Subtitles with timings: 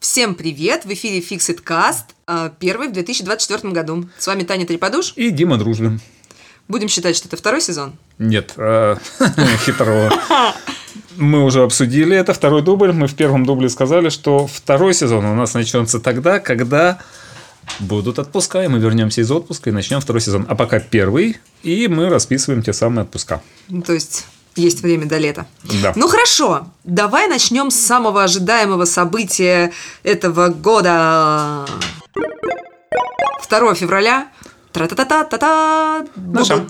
[0.00, 0.84] Всем привет!
[0.84, 4.08] В эфире Fixit Cast, э, первый в 2024 году.
[4.18, 5.14] С вами Таня Треподуш.
[5.16, 6.00] И Дима Дружбин.
[6.68, 7.94] Будем считать, что это второй сезон?
[8.18, 8.96] Нет, э,
[9.64, 10.12] хитрого.
[11.16, 12.92] Мы уже обсудили это, второй дубль.
[12.92, 16.98] Мы в первом дубле сказали, что второй сезон у нас начнется тогда, когда
[17.80, 20.46] будут отпуска, и мы вернемся из отпуска и начнем второй сезон.
[20.48, 23.42] А пока первый, и мы расписываем те самые отпуска.
[23.84, 24.26] То есть
[24.56, 25.46] есть время до лета.
[25.82, 25.92] Да.
[25.96, 31.66] Ну хорошо, давай начнем с самого ожидаемого события этого года.
[33.48, 34.28] 2 февраля.
[34.72, 36.04] Тра-та-та-та-та-та.
[36.16, 36.66] Наша.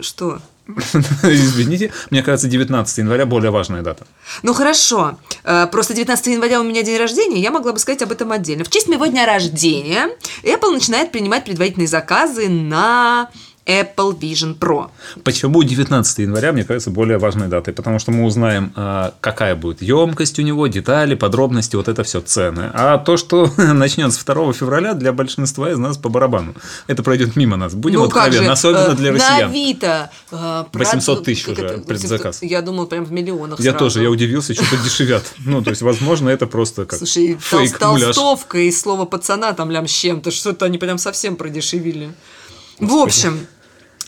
[0.00, 0.38] Что?
[1.24, 4.06] Извините, мне кажется, 19 января более важная дата.
[4.42, 8.12] Ну хорошо, Э, просто 19 января у меня день рождения, я могла бы сказать об
[8.12, 8.64] этом отдельно.
[8.64, 10.08] В честь моего дня рождения
[10.42, 13.30] Apple начинает принимать предварительные заказы на
[13.66, 14.90] Apple Vision Pro.
[15.22, 17.72] Почему 19 января, мне кажется, более важной датой?
[17.72, 22.20] Потому что мы узнаем, а, какая будет емкость у него, детали, подробности, вот это все
[22.20, 22.70] цены.
[22.74, 26.54] А то, что начнется 2 февраля, для большинства из нас по барабану.
[26.88, 27.74] Это пройдет мимо нас.
[27.74, 29.50] Будем Ну, откровенны, особенно э, для На россиян.
[29.50, 30.10] Авито.
[30.32, 32.42] э, 800 прод- тысяч уже это, предзаказ.
[32.42, 33.78] Я думал, прям в миллионах Я сразу.
[33.78, 35.22] тоже, я удивился, что подешевят.
[35.44, 39.86] Ну, то есть, возможно, это просто как Слушай, фейк, толстовка и слово пацана там лям
[39.86, 42.12] с чем-то, что-то они прям совсем продешевили.
[42.78, 43.46] В общем,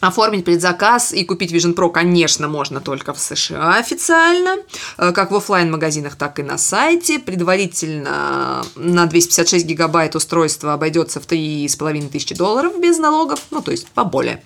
[0.05, 4.59] Оформить предзаказ и купить Vision Pro, конечно, можно только в США официально,
[4.99, 7.19] э, как в оффлайн магазинах так и на сайте.
[7.19, 13.87] Предварительно на 256 гигабайт устройство обойдется в 3,5 тысячи долларов без налогов, ну, то есть
[13.95, 14.43] поболее.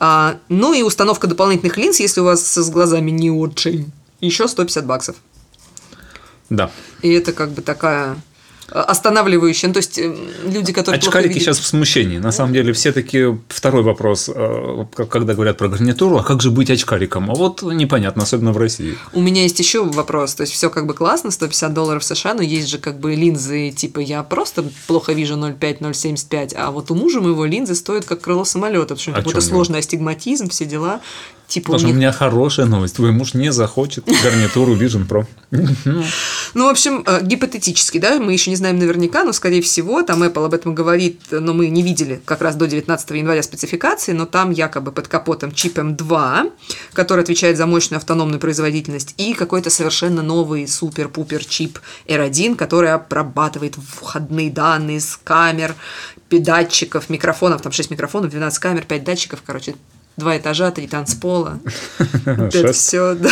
[0.00, 4.86] А, Ну и установка дополнительных линз, если у вас с глазами не очень, еще 150
[4.86, 5.14] баксов.
[6.48, 6.68] Да.
[7.02, 8.16] И это как бы такая
[8.70, 9.68] останавливающая.
[9.68, 10.14] Ну, то есть э,
[10.46, 12.18] люди, которые Очкарики видят- сейчас в смущении.
[12.18, 16.50] На самом деле, все таки второй вопрос, э, когда говорят про гарнитуру, а как же
[16.50, 17.30] быть очкариком?
[17.30, 18.96] А вот непонятно, особенно в России.
[19.12, 20.34] У меня есть еще вопрос.
[20.34, 23.14] То есть все как бы классно, 150 долларов в США, но есть же как бы
[23.14, 28.04] линзы, типа я просто плохо вижу 0,5, 0,75, а вот у мужа моего линзы стоят
[28.04, 31.00] как крыло самолета, потому что у О какой-то чём сложный астигматизм, все дела.
[31.50, 31.96] Типа у Потому у них...
[31.96, 32.94] меня хорошая новость.
[32.94, 35.26] Твой муж не захочет гарнитуру Vision Pro.
[36.54, 40.22] Ну, в общем, э, гипотетически, да, мы еще не знаем наверняка, но, скорее всего, там
[40.22, 44.26] Apple об этом говорит, но мы не видели как раз до 19 января спецификации, но
[44.26, 46.52] там якобы под капотом чип M2,
[46.92, 53.76] который отвечает за мощную автономную производительность, и какой-то совершенно новый супер-пупер чип R1, который обрабатывает
[53.76, 55.74] входные данные с камер,
[56.30, 59.74] датчиков, микрофонов, там 6 микрофонов, 12 камер, 5 датчиков, короче,
[60.16, 61.58] два этажа, три танцпола.
[62.24, 63.30] Это все, да.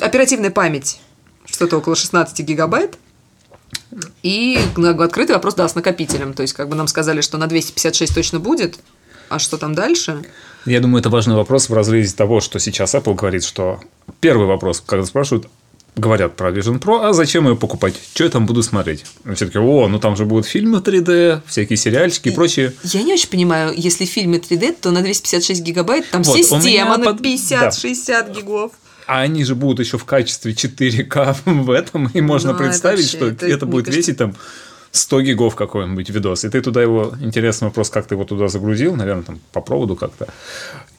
[0.00, 1.00] Оперативная память
[1.46, 2.98] что-то около 16 гигабайт.
[4.22, 6.34] И открытый вопрос, да, с накопителем.
[6.34, 8.78] То есть, как бы нам сказали, что на 256 точно будет,
[9.28, 10.24] а что там дальше?
[10.66, 13.80] Я думаю, это важный вопрос в разрезе того, что сейчас Apple говорит, что
[14.20, 15.48] первый вопрос, когда спрашивают,
[15.96, 17.94] говорят про Vision Pro, а зачем ее покупать?
[18.14, 19.04] Что я там буду смотреть?
[19.24, 22.72] И Все таки о, ну там же будут фильмы 3D, всякие сериальчики и прочее.
[22.82, 26.62] Я не очень понимаю, если в фильме 3D, то на 256 гигабайт там Вот, система
[26.64, 28.72] меня на под- 50-60 гигов.
[29.06, 33.04] А они же будут еще в качестве 4К в этом, и можно Ну, это представить,
[33.04, 34.34] вообще, что это, это, будет кажется- весить там
[34.90, 36.44] 100 гигов какой-нибудь видос.
[36.44, 39.94] И ты туда его, интересный вопрос, как ты его туда загрузил, наверное, там по проводу
[39.94, 40.28] как-то.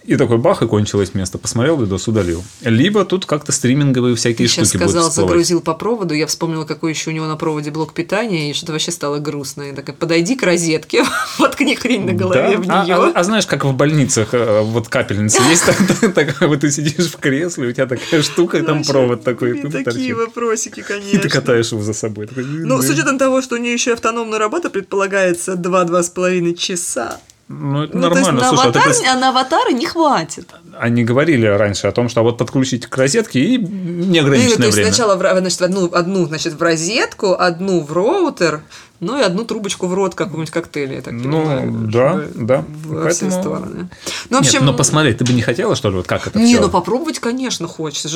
[0.08, 1.38] И такой бах, и кончилось место.
[1.38, 2.42] Посмотрел видос, удалил.
[2.62, 5.30] Либо тут как-то стриминговые всякие Ты сейчас штуки будут сказал, всплывать.
[5.32, 8.72] загрузил по проводу, я вспомнила, какой еще у него на проводе блок питания, и что-то
[8.72, 9.64] вообще стало грустно.
[9.64, 11.04] Я такая, подойди к розетке,
[11.40, 12.62] воткни хрень на голове Да.
[12.64, 12.96] в А- нее.
[12.96, 17.08] А, а знаешь, как в больницах э, вот капельница есть, так- такая вот ты сидишь
[17.12, 19.60] в кресле, у тебя такая штука, и там провод такой.
[19.84, 21.20] Такие вопросики, И конечно.
[21.20, 22.30] ты катаешь его за собой.
[22.34, 27.20] Ну, с учетом того, что у нее еще и автономная работа предполагается 2-2,5 часа.
[27.50, 28.42] Ну, это Ну, то есть нормально.
[28.42, 30.50] на, Слушай, а ты аватар, а на аватары не хватит.
[30.78, 33.68] они говорили раньше о том, что вот подключить к розетке и Ну,
[34.06, 34.92] неограниченное то есть время.
[34.92, 38.64] сначала в, значит, в одну, одну значит, в розетку, одну в роутер,
[39.00, 41.72] ну и одну трубочку в рот какого-нибудь коктейля, я так Ну, понимаю.
[41.90, 42.66] да, чтобы да.
[42.84, 43.90] Во все Поэтому- стороны.
[44.30, 46.38] Ну, в Нет, общем, но посмотреть, ты бы не хотела, что ли, вот как это
[46.40, 46.62] не, всё?
[46.62, 48.10] ну попробовать, конечно, хочется.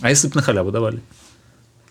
[0.00, 1.02] А если бы на халяву давали?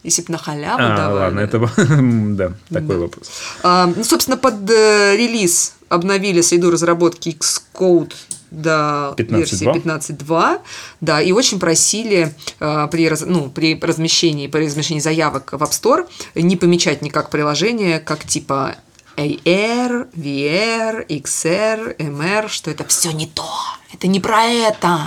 [0.04, 1.36] Если бы на халяву А, давали.
[1.36, 1.60] ладно, это
[2.36, 3.30] да, такой вопрос.
[3.64, 8.12] А, ну, собственно, под э, релиз обновили среду разработки Xcode
[8.52, 9.38] до 15.2.
[9.38, 10.60] версии 15.2,
[11.02, 15.72] да, и очень просили э, при, раз- ну, при размещении, при размещении заявок в App
[15.72, 16.06] Store
[16.36, 18.76] не помечать никак приложение, как типа
[19.18, 23.46] AR, VR, XR, MR, что это все не то,
[23.94, 25.00] это не про это.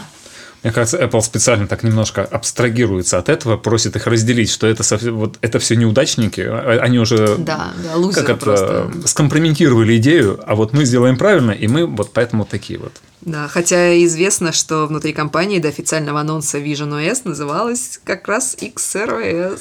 [0.66, 4.82] Мне кажется, Apple специально так немножко абстрагируется от этого, просит их разделить, что это,
[5.12, 8.90] вот, это все неудачники, а- они уже Да, да, как это, просто.
[9.04, 12.90] скомпрометировали идею, а вот мы сделаем правильно, и мы вот поэтому такие вот.
[13.20, 19.60] Да, хотя известно, что внутри компании до официального анонса Vision OS называлась как раз XROS.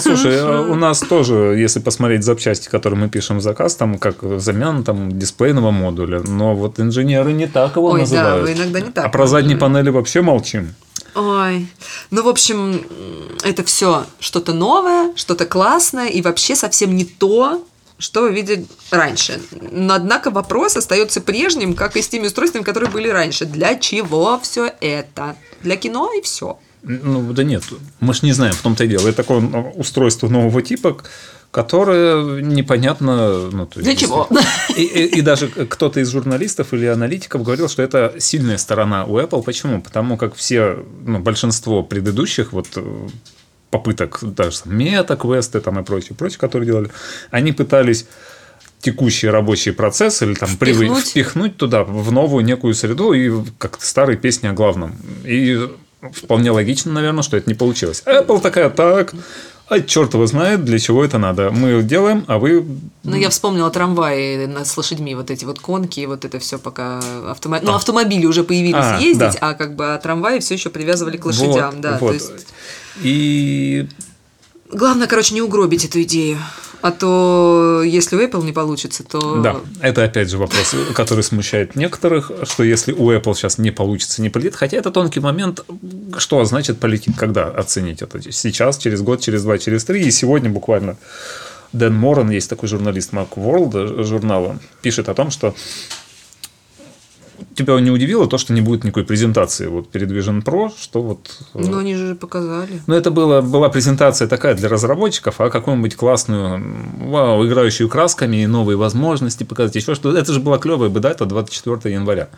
[0.00, 4.16] Слушай, а у нас тоже, если посмотреть запчасти, которые мы пишем в заказ, там как
[4.40, 8.44] замена там дисплейного модуля, но вот инженеры не так его Ой, называют.
[8.44, 10.74] да, вы иногда не так А про задние панели вообще молчим.
[11.14, 11.66] Ой.
[12.10, 12.82] Ну, в общем,
[13.44, 17.62] это все что-то новое, что-то классное и вообще совсем не то,
[17.98, 19.40] что вы видели раньше.
[19.70, 23.44] Но, однако, вопрос остается прежним, как и с теми устройствами, которые были раньше.
[23.44, 25.36] Для чего все это?
[25.62, 26.58] Для кино и все.
[26.82, 27.62] Ну, да нет,
[28.00, 29.06] мы ж не знаем, в том-то и дело.
[29.08, 29.40] Это такое
[29.76, 30.96] устройство нового типа,
[31.52, 33.50] которое непонятно...
[33.52, 34.28] Ну, то есть, Для чего?
[34.76, 39.18] И, и- и даже кто-то из журналистов или аналитиков говорил, что это сильная сторона у
[39.18, 39.42] Apple.
[39.42, 39.80] Почему?
[39.82, 43.08] Потому как все, ну, большинство предыдущих вот э,
[43.70, 46.90] попыток, даже там, мета-квесты там и прочее, прочее, которые делали,
[47.30, 48.06] они пытались
[48.80, 51.04] текущий рабочий процесс или там привы- Впихнуть.
[51.06, 54.96] впихнуть туда в новую некую среду и как старые песни о главном.
[55.24, 55.68] И
[56.10, 58.02] вполне логично, наверное, что это не получилось.
[58.06, 59.14] Apple такая, так,
[59.68, 61.50] а черт его знает, для чего это надо.
[61.50, 62.64] Мы делаем, а вы...
[63.04, 67.00] Ну, я вспомнила трамваи с лошадьми, вот эти вот конки, вот это все пока
[67.30, 67.70] автомобили.
[67.70, 69.38] Ну, автомобили уже появились А, ездить, да.
[69.40, 71.98] а как бы а трамваи все еще привязывали к лошадям, Вот, да.
[72.00, 72.08] вот.
[72.08, 72.46] То есть
[73.02, 73.88] И
[74.70, 76.38] главное, короче, не угробить эту идею.
[76.82, 79.40] А то, если у Apple не получится, то...
[79.40, 84.20] Да, это опять же вопрос, который смущает некоторых, что если у Apple сейчас не получится,
[84.20, 85.64] не полетит, хотя это тонкий момент,
[86.18, 88.20] что значит полетит, когда оценить это?
[88.32, 90.96] Сейчас, через год, через два, через три, и сегодня буквально
[91.72, 95.54] Дэн Моран, есть такой журналист Mac World журнала, пишет о том, что
[97.54, 101.38] тебя не удивило то, что не будет никакой презентации вот перед Vision Pro, что вот...
[101.54, 102.82] Ну, они же показали.
[102.86, 106.62] ну, это была, была презентация такая для разработчиков, а какую-нибудь классную,
[106.98, 111.26] вау, играющую красками и новые возможности показать, еще что Это же была клевая бы дата
[111.26, 112.28] 24 января.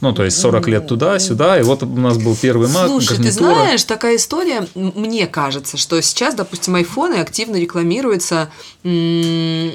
[0.00, 3.22] Ну, то есть 40 лет туда-сюда, и вот у нас был первый Mac, Слушай, ты
[3.24, 3.54] гарнитура.
[3.54, 8.50] знаешь, такая история, мне кажется, что сейчас, допустим, айфоны активно рекламируются
[8.84, 9.70] э,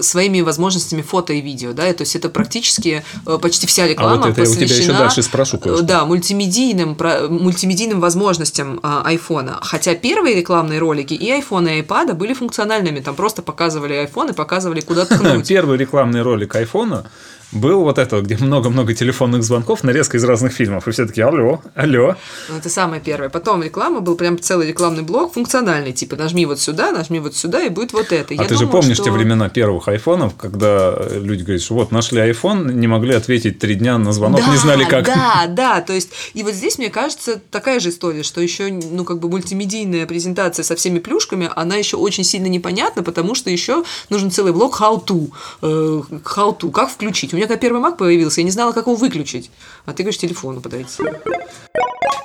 [0.00, 4.28] своими возможностями фото и видео, да, то есть это практически э, почти вся реклама А
[4.28, 5.82] вот это я у тебя еще посвящена, дальше спрошу кое-что.
[5.82, 6.96] э, Да, мультимедийным,
[7.30, 9.58] мультимедийным возможностям айфона.
[9.62, 14.32] Хотя первые рекламные ролики и айфона, и айпада были функциональными, там просто показывали айфон и
[14.32, 15.46] показывали, куда ткнуть.
[15.48, 17.06] Первый рекламный ролик айфона
[17.52, 20.86] был вот это, где много-много телефонных звонков, нарезка из разных фильмов.
[20.86, 22.16] И все таки алло, алло.
[22.48, 23.28] Ну, Это самое первое.
[23.28, 27.62] Потом реклама, был прям целый рекламный блок, функциональный, типа нажми вот сюда, нажми вот сюда,
[27.62, 28.32] и будет вот это.
[28.34, 31.74] А Я ты же думаю, помнишь что- те времена первых айфонов, когда люди говорят, что
[31.74, 35.04] вот нашли айфон, не могли ответить три дня на звонок, да, не знали как.
[35.06, 39.04] Да, да, то есть, и вот здесь, мне кажется, такая же история, что еще, ну,
[39.04, 43.84] как бы мультимедийная презентация со всеми плюшками, она еще очень сильно непонятна, потому что еще
[44.08, 45.30] нужен целый блок how to,
[45.62, 46.02] э,
[46.36, 47.32] how to, как включить.
[47.40, 49.50] У меня когда первый Mac появился, я не знала, как его выключить.
[49.86, 51.02] А ты говоришь, телефону подойти.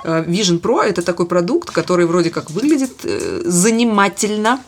[0.04, 4.60] Э, Vision Pro– это такой продукт, который вроде как выглядит э, занимательно,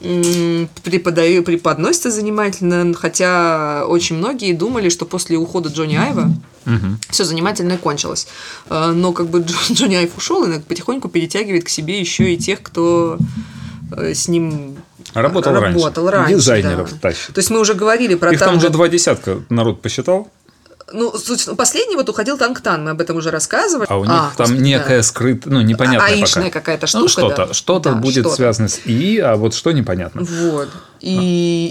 [0.00, 6.28] преподаю, преподносится занимательно, хотя очень многие думали, что после ухода Джонни Айва
[7.08, 8.28] все занимательно кончилось.
[8.68, 12.36] Э, Но как бы Дж- Джонни Айв ушел и потихоньку перетягивает к себе еще и
[12.36, 13.16] тех, кто
[13.96, 14.76] э, с ним
[15.14, 15.78] Работал раньше.
[15.78, 16.34] работал раньше.
[16.36, 16.98] Дизайнеров да.
[17.10, 17.34] тащит.
[17.34, 20.28] То есть мы уже говорили про Их там танк- уже два десятка народ посчитал,
[20.94, 21.10] Ну,
[21.46, 23.86] ну, последний вот уходил Танктан, мы об этом уже рассказывали.
[23.88, 24.64] а у них там господи, да.
[24.64, 26.60] некая скрытая, ну, непонятная Аишная пока.
[26.60, 27.54] какая-то Ну, штука, что-то, да.
[27.54, 28.36] что-то Да, будет что-то.
[28.36, 30.20] связано с ИИ, а вот что непонятно.
[30.22, 30.68] Вот.
[31.00, 31.08] И,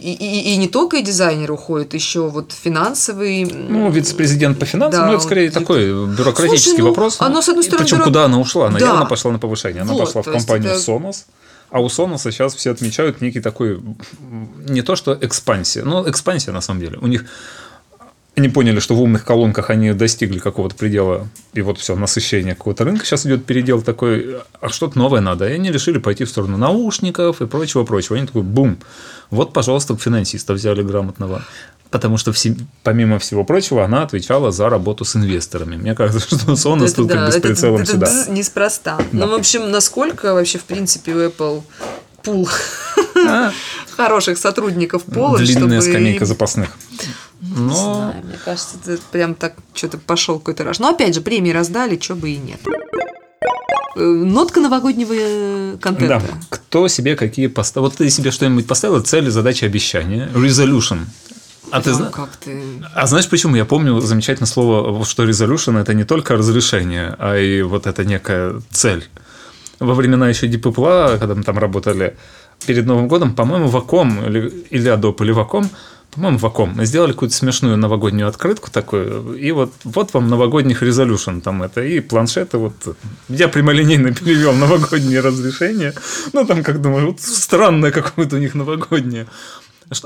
[0.04, 3.46] и, и- и не только и дизайнер уходит, еще вот финансовый.
[3.46, 7.16] Ну, вице-президент по финансам, Да, ну, это скорее вот такой бюрократический Слушай, ну, вопрос.
[7.20, 8.68] оно, с одной стороны, Причем, бюро- куда она ушла?
[8.68, 8.86] Она Да.
[8.88, 9.84] явно пошла на повышение.
[9.84, 11.26] Она Вот, пошла в компанию это- Sonos.
[11.72, 13.82] А у Sonos сейчас все отмечают некий такой,
[14.68, 16.98] не то что экспансия, но экспансия на самом деле.
[17.00, 17.26] У них
[18.36, 22.86] они поняли, что в умных колонках они достигли какого-то предела, и вот все, насыщение какого-то
[22.86, 23.06] рынка.
[23.06, 25.50] Сейчас идет передел такой, а что-то новое надо.
[25.50, 28.18] И они решили пойти в сторону наушников и прочего-прочего.
[28.18, 28.78] Они такой, бум,
[29.30, 31.44] вот, пожалуйста, финансиста взяли грамотного.
[31.92, 35.76] Потому что, все- помимо всего прочего, она отвечала за работу с инвесторами.
[35.76, 38.06] Мне кажется, что Sonos Это тут да, как бы с это- прицелом это сюда.
[38.08, 38.98] бз неспроста.
[39.12, 39.26] Да.
[39.26, 41.62] Ну, в общем, насколько вообще, в принципе, у Apple
[42.24, 42.48] пул
[43.28, 43.52] А,
[43.98, 46.70] хороших сотрудников пола, Длинная чтобы скамейка запасных.
[47.42, 50.80] Не Но знаю, мне кажется, это прям так что-то пошел какой-то раж.
[50.80, 52.60] Но опять же, премии раздали, что бы и нет.
[53.98, 56.22] Э, Нотка новогоднего э, контента.
[56.26, 56.38] Да.
[56.50, 57.88] Кто себе какие поставил?
[57.90, 59.02] Вот ты себе что-нибудь поставил?
[59.02, 60.30] Цели, задачи, обещания.
[60.34, 61.00] Resolution.
[61.72, 62.62] А ты как ты...
[62.94, 63.56] А знаешь почему?
[63.56, 68.62] Я помню замечательное слово, что resolution это не только разрешение, а и вот это некая
[68.70, 69.08] цель.
[69.80, 72.18] Во времена еще Apple, когда мы там работали
[72.68, 75.70] перед Новым годом, по-моему, Ваком или, или Adobe, или Ваком
[76.12, 81.64] по-моему, Ваком, сделали какую-то смешную новогоднюю открытку такую, и вот, вот вам новогодних резолюшн там
[81.64, 82.74] это, и планшеты вот,
[83.30, 85.94] я прямолинейно перевел новогодние разрешения,
[86.34, 89.28] ну, там, как думаю, вот странное какое-то у них новогоднее.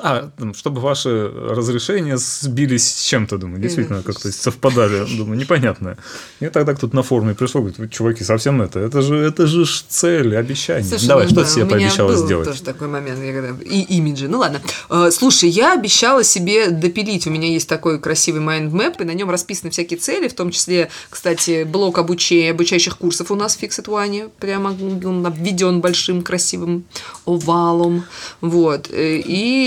[0.02, 5.98] А, чтобы ваши разрешения сбились с чем-то, думаю, действительно, как-то совпадали, думаю, непонятно.
[6.40, 10.36] И тогда кто-то на форуме пришел, говорит, чуваки, совсем это, это же, это же цель,
[10.36, 10.84] обещание.
[10.84, 12.48] Слушай, Давай, ну, что да, себе пообещала был сделать?
[12.48, 13.64] тоже такой момент, я когда...
[13.64, 14.28] и имиджи.
[14.28, 14.62] Ну ладно.
[14.90, 17.28] Э, Слушай, я обещала себе допилить.
[17.28, 20.90] У меня есть такой красивый майндмэп, и на нем расписаны всякие цели, в том числе,
[21.10, 24.32] кстати, блок обучения, обучающих курсов у нас в Fixed One.
[24.40, 26.86] Прямо он обведен большим красивым
[27.26, 28.06] овалом.
[28.42, 28.90] Вот.
[28.92, 29.22] Э,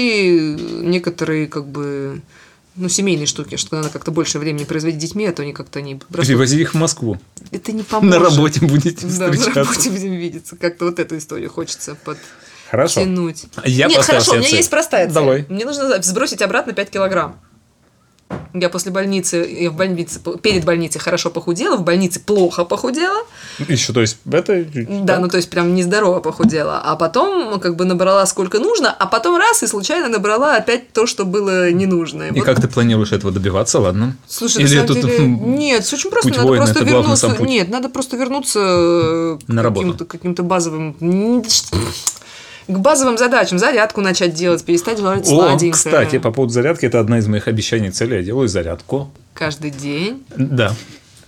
[0.09, 2.21] И некоторые как бы
[2.77, 5.81] ну, семейные штуки, что надо как-то больше времени производить с детьми, а то они как-то
[5.83, 5.97] не...
[5.97, 7.19] Привози их в Москву.
[7.51, 8.19] Это не поможет.
[8.19, 9.51] На работе будете Да, встречаться.
[9.51, 10.57] на работе будем видеться.
[10.57, 12.19] Как-то вот эту историю хочется под...
[12.71, 13.01] Хорошо.
[13.01, 13.47] тянуть.
[13.65, 14.57] Я Нет, хорошо, у меня цель.
[14.59, 15.15] есть простая цель.
[15.15, 15.47] Давай.
[15.49, 17.41] Мне нужно сбросить обратно 5 килограмм.
[18.55, 23.19] Я после больницы, я в больнице, перед больницей хорошо похудела, в больнице плохо похудела.
[23.69, 24.65] Еще, то есть, это...
[25.05, 26.81] Да, ну то есть прям нездорово похудела.
[26.83, 31.07] А потом как бы набрала сколько нужно, а потом раз и случайно набрала опять то,
[31.07, 32.25] что было не нужно.
[32.25, 34.17] И как ты планируешь этого добиваться, ладно?
[34.27, 36.29] Слушай, Или на самом тут, деле, нет, все очень просто.
[36.29, 37.37] путь Надо воина просто вернуться.
[37.41, 39.87] Нет, надо просто вернуться к На работу.
[39.87, 40.97] каким-то, каким-то базовым.
[42.69, 43.59] К базовым задачам.
[43.59, 45.73] Зарядку начать делать, перестать жрать сладенькое.
[45.73, 48.17] кстати, по поводу зарядки, это одна из моих обещаний целей.
[48.19, 49.11] Я делаю зарядку.
[49.35, 50.25] Каждый день.
[50.37, 50.75] Да.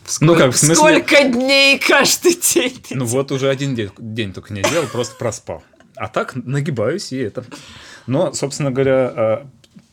[0.04, 2.80] Сколько, Ну как, в смысле- Сколько дней каждый день?
[2.90, 5.62] Ну вот уже один день, день только не делал, просто проспал.
[5.96, 7.44] А так нагибаюсь и это.
[8.06, 9.38] Но, собственно говоря, э,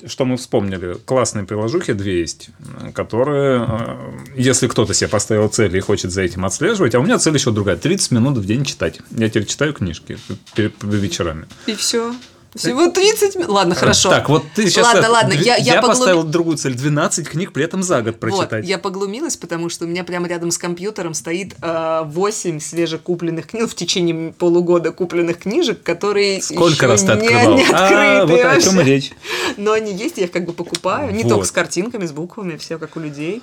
[0.05, 0.95] что мы вспомнили?
[1.05, 2.49] Классные приложухи две есть,
[2.93, 3.95] которые, э,
[4.35, 7.51] если кто-то себе поставил цель и хочет за этим отслеживать, а у меня цель еще
[7.51, 7.77] другая.
[7.77, 8.99] 30 минут в день читать.
[9.11, 10.17] Я теперь читаю книжки
[10.55, 11.47] перед вечерами.
[11.65, 12.13] И все.
[12.57, 13.49] Всего 30 минут.
[13.49, 14.09] Ладно, хорошо.
[14.09, 14.85] Так, вот ты сейчас...
[14.93, 16.73] Ладно, ладно, дв- я, я, поглуми- поставил другую цель.
[16.75, 18.65] 12 книг при этом за год Вот, прочитать.
[18.67, 23.69] я поглумилась, потому что у меня прямо рядом с компьютером стоит э, 8 свежекупленных книг,
[23.69, 27.55] в течение полугода купленных книжек, которые Сколько раз ты не, открывал?
[27.55, 29.11] не открыты а, вот о чем и речь.
[29.57, 31.13] Но они есть, я их как бы покупаю.
[31.13, 31.29] Не Вот.
[31.29, 33.41] только с картинками, с буквами, все как у людей.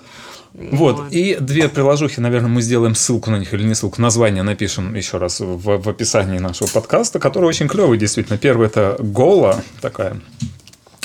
[0.53, 1.11] Вот.
[1.11, 5.19] И две приложухи, наверное, мы сделаем ссылку на них или не ссылку, название напишем еще
[5.19, 8.39] раз в, в описании нашего подкаста, которые очень клевые, действительно.
[8.39, 10.17] Первый это Гола такая.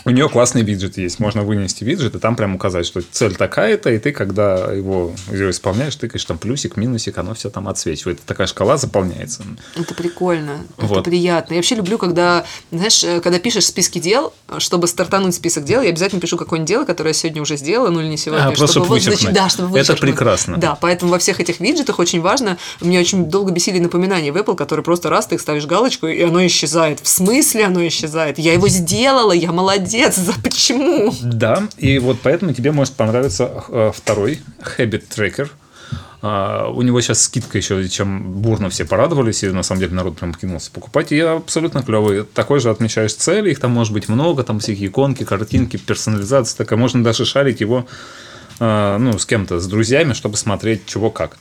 [0.06, 1.20] У нее классный виджет есть.
[1.20, 5.50] Можно вынести виджет и там прям указать, что цель такая-то, и ты, когда его, ее
[5.52, 8.20] исполняешь, тыкаешь там плюсик, минусик, оно все там отсвечивает.
[8.26, 9.44] Такая шкала заполняется.
[9.76, 11.04] Это прикольно, это Вот.
[11.06, 11.54] приятно.
[11.54, 15.90] Я вообще люблю, когда, знаешь, э, когда пишешь списки дел, чтобы стартануть список дел, я
[15.90, 18.46] обязательно пишу какое-нибудь дело, которое я сегодня уже сделала, ну или не сегодня.
[18.46, 19.34] А, просто чтобы чтобы вот, вычеркнуть.
[19.34, 20.12] да, чтобы Это вычеркнуть.
[20.12, 20.58] прекрасно.
[20.58, 24.56] Да, поэтому во всех этих виджетах очень важно, мне очень долго бесили напоминания в Apple,
[24.56, 27.00] которые просто раз ты их ставишь галочку, и оно исчезает.
[27.02, 28.40] В смысле оно исчезает?
[28.40, 31.14] Я его сделала, я молодец, за почему?
[31.22, 34.40] Да, и вот поэтому тебе может понравиться э, второй
[34.78, 35.50] Habit Tracker.
[36.22, 40.18] А, у него сейчас скидка еще, чем бурно все порадовались, и на самом деле народ
[40.18, 41.12] прям кинулся покупать.
[41.12, 42.24] И абсолютно клевый.
[42.26, 46.78] Такой же отмечаешь цели, их там может быть много, там всякие иконки, картинки, персонализация такая.
[46.78, 47.88] Можно даже шарить его
[48.60, 51.38] а, ну, с кем-то, с друзьями, чтобы смотреть, чего как.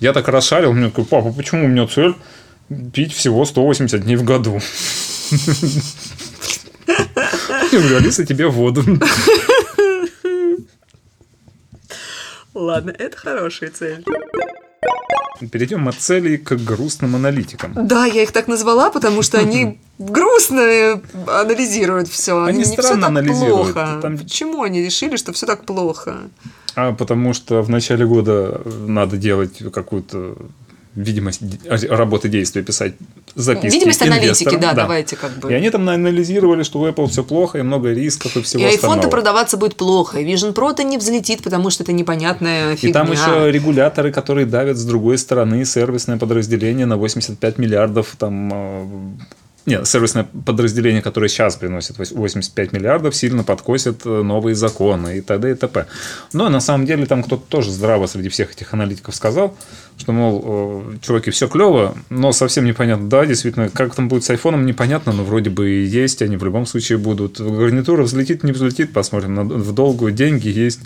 [0.00, 2.14] Я так расшарил, мне такой, папа, почему у меня цель
[2.92, 4.60] пить всего 180 дней в году?
[7.72, 8.82] Я говорю, Алиса, тебе воду.
[12.54, 14.04] Ладно, это хорошая цель.
[15.52, 17.72] Перейдем от целей к грустным аналитикам.
[17.86, 22.42] Да, я их так назвала, потому что они грустно анализируют все.
[22.42, 23.72] Они не все странно так анализируют.
[23.72, 23.98] плохо.
[24.02, 26.16] Там- Почему они решили, что все так плохо?
[26.74, 30.36] А потому что в начале года надо делать какую-то
[30.96, 32.94] видимость де- работы действия, писать
[33.36, 34.60] записки Видимость аналитики, инвесторам.
[34.60, 35.50] да, давайте как бы.
[35.50, 38.66] И они там анализировали, что у Apple все плохо, и много рисков, и всего И
[38.66, 39.10] iPhone-то остального.
[39.10, 42.92] продаваться будет плохо, и Vision Pro-то не взлетит, потому что это непонятная И фигня.
[42.92, 48.86] там еще регуляторы, которые давят с другой стороны сервисное подразделение на 85 миллиардов там э,
[49.66, 55.50] нет, сервисное подразделение, которое сейчас приносит 85 миллиардов, сильно подкосит э, новые законы и т.д.
[55.50, 55.86] и т.п.
[56.32, 59.54] Но на самом деле там кто-то тоже здраво среди всех этих аналитиков сказал,
[59.98, 60.42] что, мол,
[60.92, 63.08] э, чуваки, все клево, но совсем непонятно.
[63.08, 66.44] Да, действительно, как там будет с айфоном, непонятно, но вроде бы и есть, они в
[66.44, 67.38] любом случае будут.
[67.38, 69.46] Гарнитура взлетит, не взлетит, посмотрим.
[69.46, 70.80] В долгую деньги есть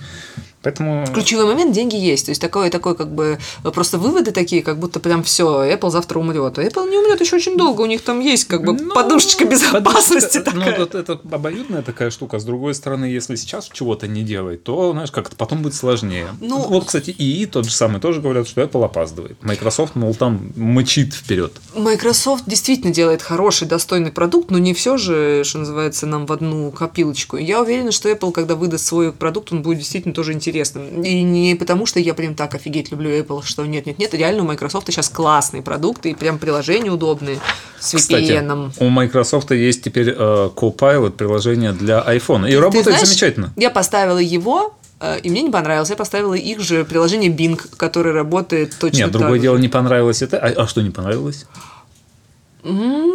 [0.64, 1.06] Поэтому...
[1.12, 2.26] Ключевой момент– деньги есть.
[2.26, 3.38] То есть, такое, такое как бы
[3.73, 6.59] просто выводы такие, как будто прям все, Apple завтра умрет.
[6.59, 7.83] А Apple не умрет еще очень долго.
[7.83, 10.71] У них там есть как бы Ну, подушечка безопасности подушка- такая.
[10.73, 12.38] Ну, вот это обоюдная такая штука.
[12.38, 16.28] С другой стороны, если сейчас чего-то не делать, то, знаешь, как-то потом будет сложнее.
[16.40, 19.42] Ну- вот, кстати, ИИ тот же самый тоже говорят, что Apple опаздывает.
[19.42, 21.52] Microsoft, мол, там мычит вперед.
[21.75, 26.71] Microsoft действительно делает хороший, достойный продукт, но не все же, что называется, нам в одну
[26.71, 27.37] копилочку.
[27.37, 31.02] Я уверена, что Apple, когда выдаст свой продукт, он будет действительно тоже интересным.
[31.02, 34.87] И не потому, что я прям так офигеть люблю Apple, что нет-нет-нет, реально у Microsoft
[34.87, 37.38] сейчас классные продукты, и прям приложения удобные
[37.80, 38.73] с Кстати, VPN.
[38.78, 42.49] у Microsoft есть теперь э, Copilot приложение для iPhone.
[42.49, 43.52] И Ты работает знаешь, замечательно.
[43.56, 45.90] Я поставила его, э, и мне не понравилось.
[45.90, 50.38] Я поставила их же приложение Bing, которое работает точно Нет, другое дело, не понравилось это.
[50.38, 51.46] А, а что не понравилось?
[52.64, 53.11] М,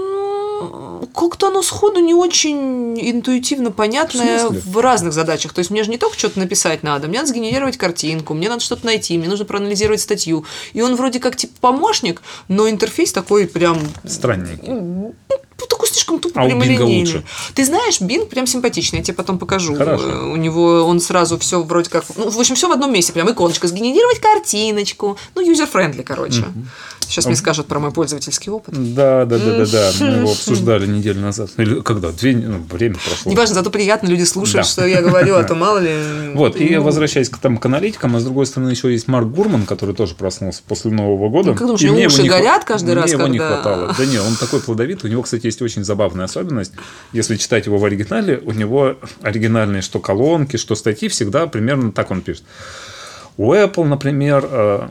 [1.13, 5.53] Как-то оно сходу не очень интуитивно понятное В в разных задачах.
[5.53, 8.61] То есть мне же не только что-то написать надо, мне надо сгенерировать картинку, мне надо
[8.61, 10.45] что-то найти, мне нужно проанализировать статью.
[10.73, 15.13] И он вроде как типа помощник, но интерфейс такой прям Странненький.
[15.59, 16.99] Ну, такой слишком тупо А прямолинейный.
[16.99, 17.23] лучше.
[17.55, 19.75] Ты знаешь, Bing прям симпатичный, я тебе потом покажу.
[19.75, 20.03] Хорошо.
[20.09, 23.13] Э, У него он сразу все вроде как, ну, в общем, все в одном месте,
[23.13, 26.43] прям иконочка, сгенерировать картиночку, ну, user-friendly, короче.
[27.01, 28.75] Сейчас мне скажут про мой пользовательский опыт.
[28.93, 29.91] Да, да, да, да, да.
[29.99, 31.49] Мы его обсуждали неделю назад.
[31.57, 32.11] Или когда?
[32.11, 33.31] Две, ну, время прошло.
[33.31, 34.71] Неважно, зато приятно, люди слушают, Да.
[34.71, 35.89] что я говорю, а то мало ли.
[36.35, 39.27] Вот, и Ну, возвращаясь к, там, к аналитикам, а с другой стороны еще есть Марк
[39.27, 41.49] Гурман, который тоже проснулся после Нового года.
[41.49, 43.95] Ну, как думаешь, у него уши горят каждый раз, Мне его не когда- хватало.
[43.97, 45.09] Да не, он такой плодовитый.
[45.09, 46.73] У него, кстати, есть очень забавная особенность.
[47.13, 52.11] Если читать его в оригинале, у него оригинальные что колонки, что статьи, всегда примерно так
[52.11, 52.43] он пишет.
[53.37, 54.89] У Apple, например, э,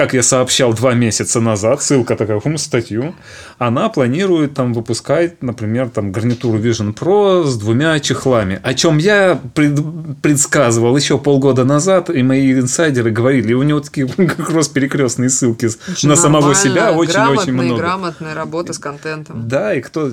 [0.00, 3.14] как я сообщал два месяца назад, ссылка такая в статью,
[3.58, 9.38] она планирует там выпускать, например, там гарнитуру Vision Pro с двумя чехлами, о чем я
[9.54, 9.78] пред-
[10.22, 14.06] предсказывал еще полгода назад, и мои инсайдеры говорили, и у него такие
[14.46, 17.76] кросс-перекрестные ссылки с- очень на самого себя очень-очень много.
[17.76, 19.48] грамотная работа с контентом.
[19.48, 20.10] Да, и кто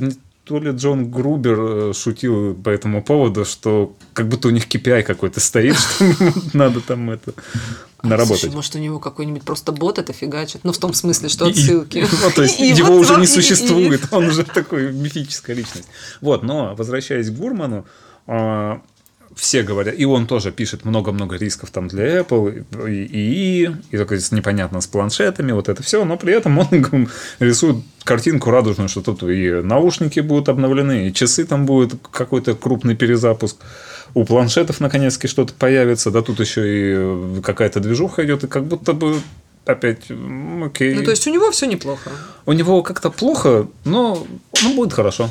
[0.48, 5.04] то ли Джон Грубер э, шутил по этому поводу, что как будто у них KPI
[5.04, 6.06] какой-то стоит, что
[6.54, 7.34] надо там это
[8.02, 8.42] наработать.
[8.42, 10.62] Слушай, может, у него какой-нибудь просто бот это фигачит?
[10.64, 12.06] Ну, в том смысле, что И- отсылки.
[12.24, 15.56] ну, то есть И его вот уже не и- и- существует, он уже такой мифическая
[15.56, 15.90] личность.
[16.22, 17.86] Вот, но возвращаясь к Гурману,
[18.26, 18.82] а,
[19.38, 24.20] все говорят, и он тоже пишет много-много рисков там для Apple, и, и, и такое
[24.32, 26.68] непонятно с планшетами, вот это все, но при этом он
[27.40, 32.96] рисует картинку радужную, что тут и наушники будут обновлены, и часы там будет какой-то крупный
[32.96, 33.58] перезапуск.
[34.14, 38.94] У планшетов наконец-таки что-то появится, да тут еще и какая-то движуха идет, и как будто
[38.94, 39.18] бы
[39.66, 40.10] опять,
[40.64, 40.96] окей.
[40.96, 42.10] Ну, то есть у него все неплохо.
[42.46, 44.26] У него как-то плохо, но
[44.64, 45.30] ну, будет хорошо.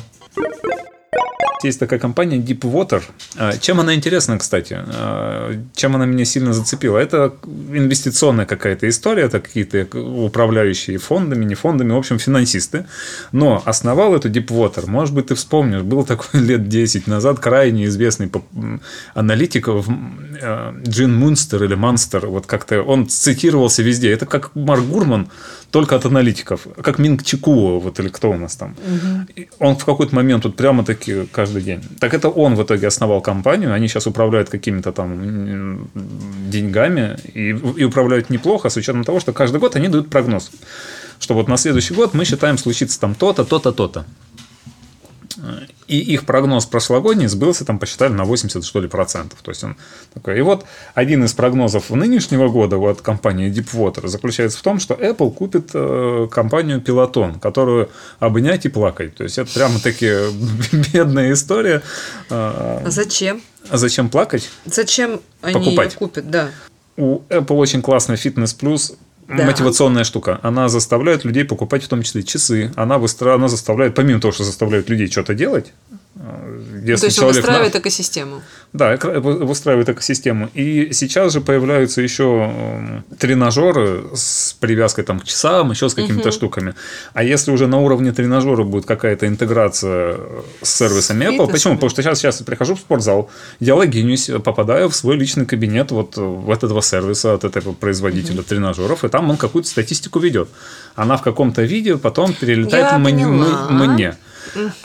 [1.63, 3.01] Есть такая компания Deepwater.
[3.35, 4.77] А, Чем она интересна, кстати?
[4.79, 6.97] А, Чем она меня сильно зацепила?
[6.97, 7.33] Это
[7.71, 12.85] инвестиционная какая-то история, это какие-то управляющие фондами, не фондами, в общем, финансисты.
[13.31, 18.31] Но основал эту Deepwater, может быть, ты вспомнишь, был такой лет 10 назад крайне известный
[19.13, 24.11] аналитик э, Джин Мунстер или Манстер, вот как-то он цитировался везде.
[24.11, 25.29] Это как Марк Гурман,
[25.71, 28.75] только от аналитиков, как Минг Чикуо, вот или кто у нас там.
[29.35, 31.81] И Он в какой-то момент вот прямо таки каждый день.
[31.99, 35.89] Так это он в итоге основал компанию, они сейчас управляют какими-то там
[36.49, 37.49] деньгами и,
[37.81, 40.51] и управляют неплохо, с учетом того, что каждый год они дают прогноз,
[41.19, 44.05] что вот на следующий год мы считаем случится там то-то, то-то, то-то.
[45.87, 49.39] И их прогноз прошлогодний сбылся, там посчитали на 80 что ли процентов.
[49.41, 49.75] То есть он
[50.13, 50.37] такой.
[50.39, 55.31] И вот один из прогнозов нынешнего года от компании Deepwater заключается в том, что Apple
[55.31, 59.15] купит э, компанию Peloton, которую обнять и плакать.
[59.15, 60.11] То есть это прямо таки
[60.93, 61.81] бедная история.
[62.29, 63.41] А А зачем?
[63.69, 64.49] а зачем плакать?
[64.65, 65.93] Зачем они Покупать.
[65.93, 66.29] ее купят?
[66.29, 66.49] Да.
[66.95, 68.93] У Apple очень классный фитнес плюс.
[69.27, 69.45] Да.
[69.45, 70.39] Мотивационная штука.
[70.41, 72.71] Она заставляет людей покупать в том числе часы.
[72.75, 73.33] Она, выстра...
[73.33, 75.73] она заставляет, помимо того, что заставляет людей что-то делать,
[76.83, 78.41] если То есть он человек на- выстраивает экосистему.
[78.73, 80.49] Да, вы- выстраивает экосистему.
[80.53, 86.31] И сейчас же появляются еще м, тренажеры с привязкой там, к часам, еще с какими-то
[86.31, 86.73] штуками.
[87.13, 90.17] А если уже на уровне тренажера будет какая-то интеграция
[90.61, 91.51] с сервисами Apple, фитнесом.
[91.51, 91.73] почему?
[91.75, 95.91] Потому что сейчас, сейчас я прихожу в спортзал, я логинюсь, попадаю в свой личный кабинет
[95.91, 100.49] вот в этого сервиса от этого производителя тренажеров, и там он какую-то статистику ведет.
[100.95, 104.17] Она в каком-то виде потом перелетает Я мне.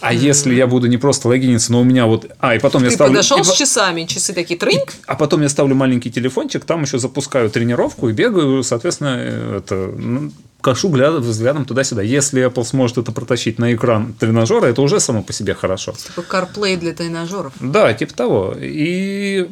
[0.00, 2.30] А если я буду не просто логиниться, но у меня вот...
[2.40, 3.14] А, и потом я Ты ставлю...
[3.14, 6.98] подошел и с часами, часы такие трыньк, а потом я ставлю маленький телефончик, там еще
[6.98, 12.02] запускаю тренировку и бегаю, соответственно, э, это, ну, кашу гляд- взглядом туда-сюда.
[12.02, 15.94] Если Apple сможет это протащить на экран тренажера, это уже само по себе хорошо.
[16.06, 17.52] такой CarPlay для тренажеров.
[17.60, 18.54] Да, типа того.
[18.58, 19.48] И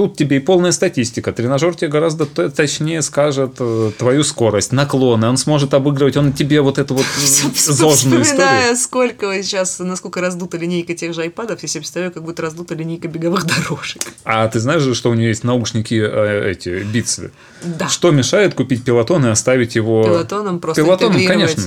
[0.00, 1.30] тут тебе и полная статистика.
[1.30, 5.28] Тренажер тебе гораздо точнее скажет э, твою скорость, наклоны.
[5.28, 7.04] Он сможет обыгрывать, он тебе вот эту вот
[7.54, 8.76] зожную историю.
[8.76, 13.08] сколько сейчас, насколько раздута линейка тех же айпадов, я себе представляю, как будет раздута линейка
[13.08, 14.00] беговых дорожек.
[14.24, 17.30] А ты знаешь же, что у нее есть наушники э, эти, битсы?
[17.62, 17.90] Да.
[17.90, 20.02] Что мешает купить пилотон и оставить его...
[20.02, 21.64] Пилотоном просто Пилотоном, конечно.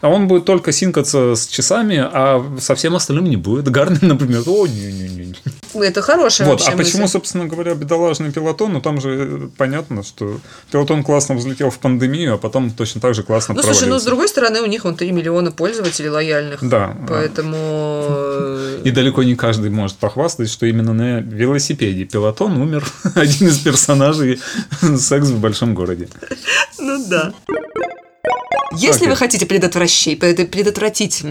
[0.00, 3.68] А он будет только синкаться с часами, а со всем остальным не будет.
[3.68, 5.34] Гарни, например, о, не-не-не.
[5.74, 7.12] Это хорошая Вот, а почему, мысль.
[7.12, 8.72] собственно говоря, бедолажный пилотон?
[8.74, 13.22] Ну, там же понятно, что пилотон классно взлетел в пандемию, а потом точно так же
[13.22, 16.66] классно Ну, слушай, ну, с другой стороны, у них он 3 миллиона пользователей лояльных.
[16.66, 16.96] Да.
[17.08, 17.56] Поэтому...
[17.56, 23.58] Э, И далеко не каждый может похвастать, что именно на велосипеде пилотон умер один из
[23.58, 24.40] персонажей
[24.80, 26.08] «Секс в большом городе».
[26.78, 27.32] Ну, да.
[28.76, 29.10] Если okay.
[29.10, 31.24] вы хотите предотвращить, предотвратить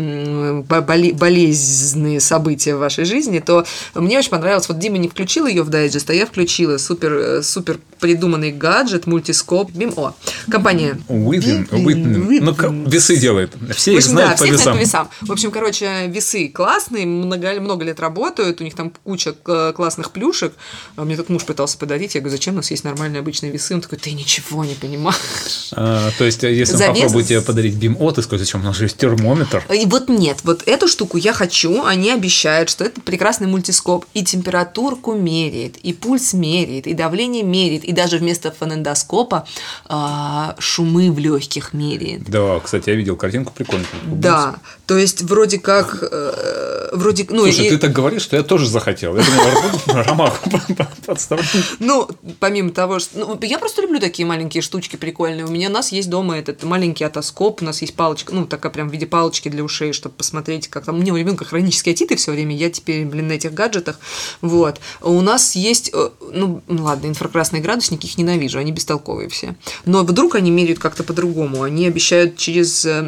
[1.13, 4.67] болезненные события в вашей жизни, то мне очень понравилось.
[4.67, 9.05] Вот Дима не включил ее в дайджест, а я включила супер, э, супер придуманный гаджет,
[9.05, 9.71] мультископ.
[9.71, 10.15] Бим, о,
[10.49, 10.99] компания.
[11.07, 12.39] Within, Within.
[12.41, 13.53] Ну, весы делает.
[13.75, 14.75] Все их знают да, по весам.
[14.75, 15.09] по весам.
[15.21, 20.53] В общем, короче, весы классные, много, много лет работают, у них там куча классных плюшек.
[20.95, 23.75] А мне тут муж пытался подарить, я говорю, зачем у нас есть нормальные обычные весы?
[23.75, 25.71] Он такой, ты ничего не понимаешь.
[25.73, 26.97] А, то есть, если Завес...
[26.97, 29.63] попробуете подарить BIM ты скажешь, зачем, у нас же есть термометр.
[29.73, 34.23] И вот нет, вот эту штуку я хочу, они обещают, что это прекрасный мультископ, и
[34.23, 39.47] температурку меряет, и пульс меряет, и давление меряет, и даже вместо фонендоскопа
[39.85, 42.29] а, шумы в легких меряет.
[42.29, 43.87] Да, кстати, я видел картинку прикольную.
[44.05, 47.69] Да, то есть вроде как, э, вроде, ну Слушай, и...
[47.71, 49.15] ты так говоришь, что я тоже захотел.
[49.17, 50.49] Я думаю, ромаху
[51.05, 51.45] подставлю.
[51.79, 52.09] Ну,
[52.39, 55.45] помимо того, что, ну, я просто люблю такие маленькие штучки прикольные.
[55.45, 58.71] У меня у нас есть дома этот маленький отоскоп, у нас есть палочка, ну такая
[58.71, 60.95] прям в виде палочки для ушей, чтобы посмотреть, как там.
[60.95, 63.99] У меня у ребенка хронические отиты все время, я теперь, блин, на этих гаджетах.
[64.41, 64.79] Вот.
[65.01, 69.55] У нас есть, э, ну ладно, инфракрасные градусы градусник, их ненавижу, они бестолковые все.
[69.85, 71.63] Но вдруг они меряют как-то по-другому.
[71.63, 73.07] Они обещают через э,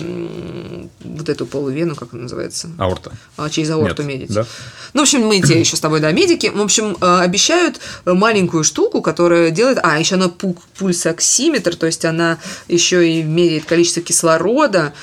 [0.99, 2.69] вот эту полувену, как она называется?
[2.77, 3.11] Аорта.
[3.37, 4.33] А, через аорту Нет, мерить.
[4.33, 4.45] Да?
[4.93, 6.51] Ну, в общем, мы те еще с тобой, да, медики.
[6.53, 9.79] В общем, э, обещают маленькую штуку, которая делает...
[9.81, 14.93] А, еще она пульсоксиметр, то есть она еще и меряет количество кислорода.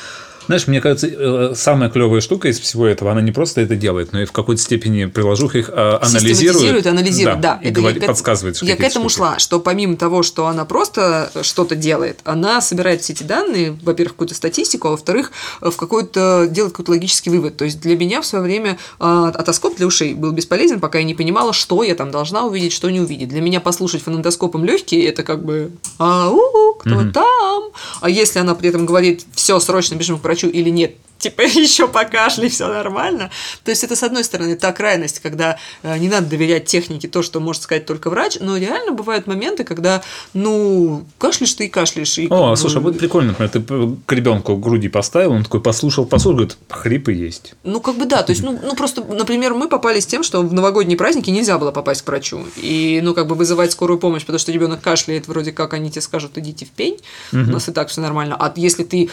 [0.46, 4.12] Знаешь, мне кажется, э, самая клевая штука из всего этого, она не просто это делает,
[4.12, 6.86] но и в какой-то степени приложух их а, анализирует.
[6.86, 7.58] анализирует, да.
[7.62, 8.62] да и говорит, я, подсказывает.
[8.62, 9.18] Я к этому штуки.
[9.18, 14.12] шла, что помимо того, что она просто что-то делает, она собирает все эти данные, во-первых,
[14.14, 17.56] какую-то статистику, а во-вторых, в какой-то делает какой-то логический вывод.
[17.56, 21.14] То есть для меня в свое время отоскоп для ушей был бесполезен, пока я не
[21.14, 23.28] понимала, что я там должна увидеть, что не увидеть.
[23.28, 27.10] Для меня послушать фонендоскопом легкие это как бы ау, кто угу.
[27.12, 27.64] там?
[28.00, 31.42] А если она при этом говорит, все, срочно бежим к врачу, врачу или нет, типа
[31.42, 33.30] еще покашли, все нормально.
[33.64, 37.22] То есть это, с одной стороны, та крайность, когда э, не надо доверять технике то,
[37.22, 40.02] что может сказать только врач, но реально бывают моменты, когда,
[40.34, 42.18] ну, кашляешь ты и кашляешь.
[42.18, 43.60] И, О, слушай, а будет прикольно, например, ты
[44.04, 47.54] к ребенку груди поставил, он такой послушал, послушал, говорит, хрипы есть.
[47.64, 50.42] Ну, как бы да, то есть, ну, ну, просто, например, мы попали с тем, что
[50.42, 54.22] в новогодние праздники нельзя было попасть к врачу, и, ну, как бы вызывать скорую помощь,
[54.22, 56.98] потому что ребенок кашляет, вроде как они тебе скажут, идите в пень,
[57.32, 57.42] угу.
[57.42, 59.08] у нас и так все нормально, а если ты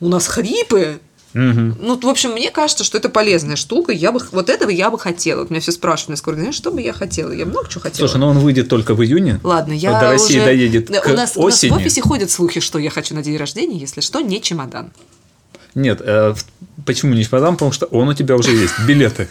[0.00, 1.00] у нас хрипы,
[1.34, 1.76] Угу.
[1.80, 3.92] Ну, в общем, мне кажется, что это полезная штука.
[3.92, 5.40] Я бы, вот этого я бы хотела.
[5.40, 7.32] Вот меня все спрашивают на скорости, знаешь, что бы я хотела?
[7.32, 8.08] Я много чего хотела.
[8.08, 9.38] Слушай, но он выйдет только в июне.
[9.44, 10.46] Ладно, я До России уже...
[10.46, 11.70] доедет у к нас, осени.
[11.70, 14.40] У нас в офисе ходят слухи, что я хочу на день рождения, если что, не
[14.40, 14.90] чемодан.
[15.74, 16.34] Нет, э,
[16.86, 17.54] почему не чемодан?
[17.54, 18.74] Потому что он у тебя уже есть.
[18.86, 19.28] Билеты.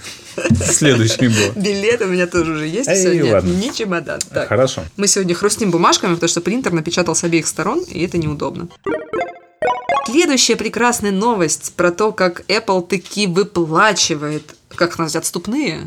[0.64, 1.62] Следующий был.
[1.62, 2.88] Билеты у меня тоже уже есть.
[2.88, 4.20] Эй, нет, не чемодан.
[4.32, 4.48] Так.
[4.48, 4.84] Хорошо.
[4.98, 8.68] Мы сегодня хрустим бумажками, потому что принтер напечатал с обеих сторон, и это неудобно.
[10.06, 15.82] Следующая прекрасная новость про то, как Apple таки выплачивает, как назвать, отступные.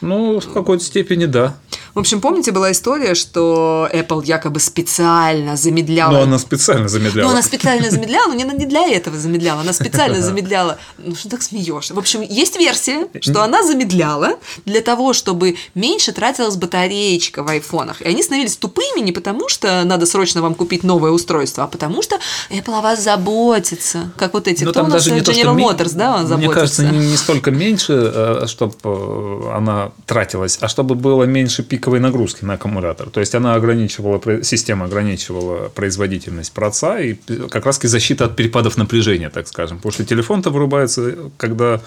[0.00, 1.56] Ну, в какой-то степени да.
[1.96, 6.12] В общем, помните, была история, что Apple якобы специально замедляла...
[6.12, 7.28] Ну, она специально замедляла.
[7.28, 10.76] Ну, она специально замедляла, но не, не для этого замедляла, она специально замедляла.
[10.98, 11.94] Ну, что так смеешься?
[11.94, 14.34] В общем, есть версия, что она замедляла
[14.66, 18.02] для того, чтобы меньше тратилась батареечка в айфонах.
[18.02, 22.02] И они становились тупыми не потому, что надо срочно вам купить новое устройство, а потому
[22.02, 22.18] что
[22.50, 24.12] Apple о вас заботится.
[24.18, 25.02] Как вот эти, но кто у нас?
[25.02, 26.36] Даже General то, Motors, да, он заботится.
[26.36, 31.62] Мне кажется, не, не столько меньше, э, чтобы э, она тратилась, а чтобы было меньше
[31.86, 33.10] пиковой нагрузки на аккумулятор.
[33.10, 37.14] То есть она ограничивала, система ограничивала производительность проца и
[37.48, 39.76] как раз защита от перепадов напряжения, так скажем.
[39.76, 41.80] Потому что телефон-то вырубается, когда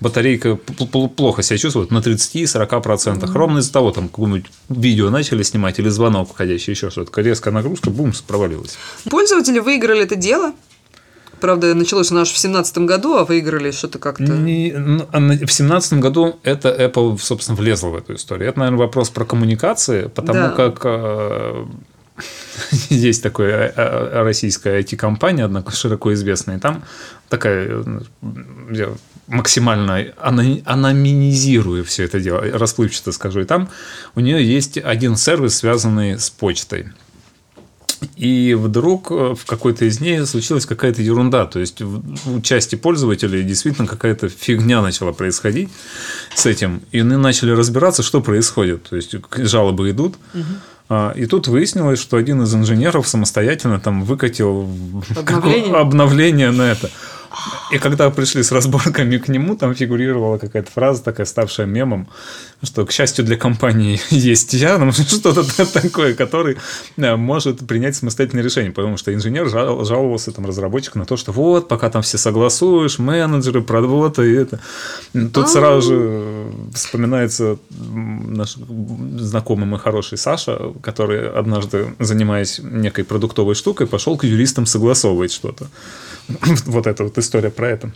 [0.00, 0.54] батарейка
[1.16, 2.68] плохо себя чувствует на 30-40%.
[2.68, 3.32] Mm-hmm.
[3.32, 7.20] Ровно из-за того, там какое-нибудь видео начали снимать или звонок входящий, еще что-то.
[7.20, 8.78] Резкая нагрузка, бум, провалилась.
[9.10, 10.52] Пользователи выиграли это дело
[11.44, 14.24] правда, началось у нас в семнадцатом году, а выиграли что-то как-то.
[14.24, 18.48] Не, ну, а в семнадцатом году это Apple, собственно, влезла в эту историю.
[18.48, 20.48] Это, наверное, вопрос про коммуникации, потому Да.
[20.48, 21.66] как э,
[22.88, 26.82] есть такая э, российская IT-компания, одна широко известная, и там
[27.28, 28.00] такая э,
[28.70, 28.88] я
[29.26, 33.68] максимально анонимизирую все это дело, расплывчато скажу, и там
[34.14, 36.86] у нее есть один сервис, связанный с почтой.
[38.16, 41.46] И вдруг э, в какой-то из ней случилась какая-то ерунда.
[41.46, 45.68] То есть у части пользователей действительно какая-то фигня начала происходить
[46.34, 46.82] с этим.
[46.92, 48.84] И они начали разбираться, что происходит.
[48.90, 50.14] То есть жалобы идут.
[50.88, 54.68] А, И тут выяснилось, что один из инженеров самостоятельно там выкатил
[55.16, 55.74] Обновление?
[55.76, 56.90] обновление на это.
[57.70, 62.08] И когда пришли с разборками к нему, там фигурировала какая-то фраза такая, ставшая мемом,
[62.62, 66.56] что, к счастью для компании, есть я, ну, что-то такое, который
[66.96, 71.32] э, может принять самостоятельное решение, потому что инженер жал- жаловался, там, разработчик, на то, что
[71.32, 74.60] вот, пока там все согласуешь, менеджеры, продвоты, и это.
[75.32, 78.56] Тут сразу же вспоминается наш
[79.18, 85.66] знакомый мой хороший Саша, который однажды, занимаясь некой продуктовой штукой, пошел к юристам согласовывать что-то.
[86.66, 87.92] Вот эта вот история про это.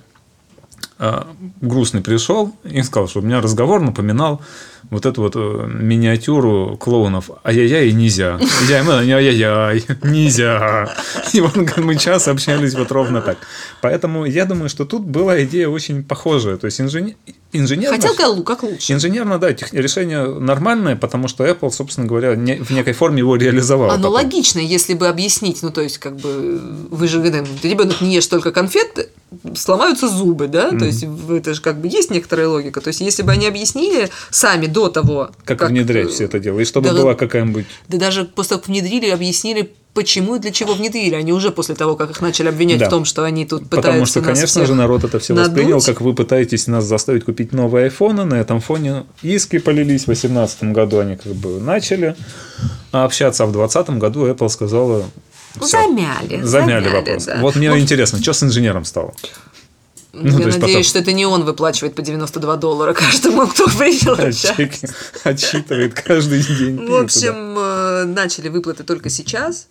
[0.98, 1.28] А,
[1.60, 4.42] грустный пришел и сказал, что у меня разговор напоминал
[4.90, 8.38] вот эту вот э, миниатюру клоунов «Ай-яй-яй» и «Нельзя».
[8.68, 10.94] Я ему «Ай-яй-яй», «Нельзя».
[11.32, 13.38] И вот мы час общались вот ровно так.
[13.80, 16.56] Поэтому я думаю, что тут была идея очень похожая.
[16.56, 17.14] То есть инженер...
[17.52, 17.96] инженерно...
[17.96, 18.92] Хотел как, как лучше.
[18.92, 23.36] Инженерно, да, тех- решение нормальное, потому что Apple, собственно говоря, не- в некой форме его
[23.36, 23.90] реализовал.
[23.90, 26.60] Оно логично, если бы объяснить, ну, то есть, как бы,
[26.90, 29.10] вы же, ребенок не ешь только конфет,
[29.54, 32.80] сломаются зубы, да, то есть, это же как бы есть некоторая логика.
[32.80, 36.60] То есть, если бы они объяснили сами до того, Как, внедрять все это дело.
[36.60, 40.50] И чтобы да, была какая-нибудь Да даже после того, как внедрили, объяснили, почему и для
[40.52, 41.14] чего внедрили.
[41.14, 42.86] Они уже после того, как их начали обвинять Да.
[42.86, 45.50] в том, что они тут пытаются Потому что, нас конечно же, народ это все надуть.
[45.52, 48.24] воспринял, как вы пытаетесь нас заставить купить новые айфоны.
[48.24, 50.02] На этом фоне иски полились.
[50.02, 52.14] В 2018 году они как бы начали
[52.92, 55.04] общаться, а в 2020 году Apple сказала...
[55.60, 55.78] Ну, «Всё».
[55.82, 56.42] Замяли.
[56.42, 57.24] Замяли вопрос.
[57.24, 57.38] да.
[57.40, 59.14] Вот мне Ну, интересно, что с инженером стало?
[60.12, 63.66] Я то есть надеюсь, потом- что это не он выплачивает по 92 доллара каждому, кто
[63.66, 64.70] принял участие.
[65.24, 66.86] отсчитывает каждый день.
[66.86, 69.68] В общем, э, начали выплаты только сейчас.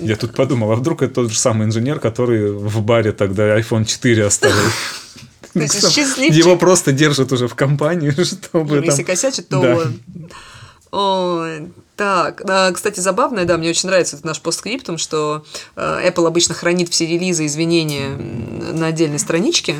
[0.00, 3.84] Я тут подумал, а вдруг это тот же самый инженер, который в баре тогда iPhone
[3.84, 4.54] 4 оставил?
[5.54, 9.78] Его просто держат уже в компании, чтобы Если косячит, то Да.
[10.90, 11.72] он.
[11.96, 15.44] Так, а, кстати, забавно, да, мне очень нравится этот наш постскриптум, что
[15.76, 19.74] э, Apple обычно хранит все релизы извинения на отдельной страничке.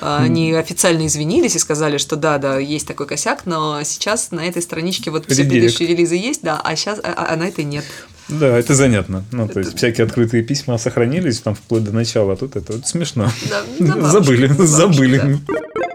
[0.00, 4.40] А, Они официально извинились и сказали, что да, да, есть такой косяк, но сейчас на
[4.40, 5.50] этой страничке вот все Редирект.
[5.76, 7.84] предыдущие релизы есть, да, а сейчас, а, а на этой нет.
[8.28, 9.24] Да, это занятно.
[9.30, 12.86] Ну, то есть, всякие открытые письма сохранились там вплоть до начала, а тут это вот
[12.88, 13.30] смешно.
[13.48, 15.18] Да, забавно, Забыли, забавно, забыли.
[15.46, 15.91] да.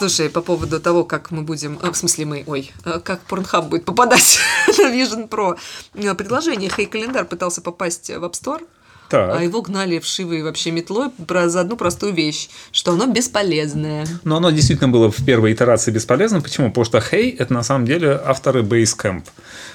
[0.00, 1.78] Слушай, по поводу того, как мы будем...
[1.82, 4.38] а, в смысле мы, ой, а, как Pornhub будет попадать
[4.78, 5.58] на Vision Pro.
[5.94, 8.62] А, Предложение Hey Календар пытался попасть в App Store,
[9.10, 9.42] а Так.
[9.42, 14.06] его гнали вшивой вообще метлой про, за одну простую вещь, что оно бесполезное.
[14.24, 16.40] Но оно действительно было в первой итерации бесполезно.
[16.40, 16.68] Почему?
[16.68, 19.30] Потому что Hey– это на самом деле авторы Basecamp, э,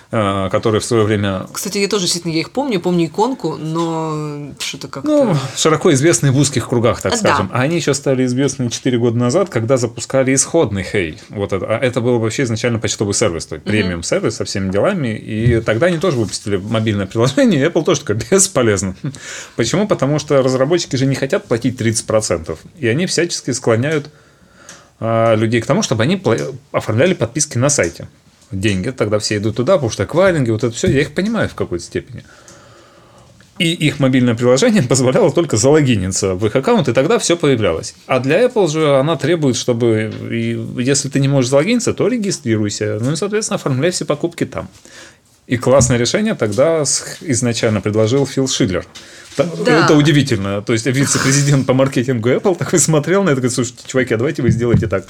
[0.09, 4.87] которые в свое время Кстати, я тоже действительно я их помню, помню иконку, но что-то
[4.87, 5.25] как-то...
[5.25, 7.17] Ну, широко известные в узких кругах, так Да.
[7.17, 7.49] скажем.
[7.53, 11.17] А они еще стали известны 4 года назад, когда запускали исходный Hey.
[11.29, 14.71] Вот это, а это был вообще изначально почтовый сервис, то есть премиум сервис со всеми
[14.71, 15.09] делами.
[15.17, 18.95] И тогда они тоже выпустили мобильное приложение, и Apple тоже такое бесполезно.
[19.55, 19.87] Почему?
[19.87, 22.57] Потому что разработчики же не хотят платить 30%.
[22.77, 24.09] И они всячески склоняют
[24.99, 26.21] а, людей к тому, чтобы они
[26.71, 28.07] оформляли подписки на сайте.
[28.51, 31.55] Деньги, тогда все идут туда, потому что аквайринги, вот это все, я их понимаю в
[31.55, 32.23] какой-то степени.
[33.57, 37.95] И их мобильное приложение позволяло только залогиниться в их аккаунт, и тогда все появлялось.
[38.05, 42.99] А для Apple же она требует, чтобы, и если ты не можешь залогиниться, то регистрируйся.
[43.01, 44.69] Ну и, соответственно, оформляй все покупки там.
[45.47, 46.83] И классное решение тогда
[47.21, 48.85] изначально предложил Фил Шиллер.
[49.37, 49.83] Да.
[49.85, 50.61] Это удивительно.
[50.61, 54.17] То есть вице-президент по маркетингу Apple такой смотрел на это и говорит, слушайте, чуваки, а
[54.17, 55.05] давайте вы сделаете так.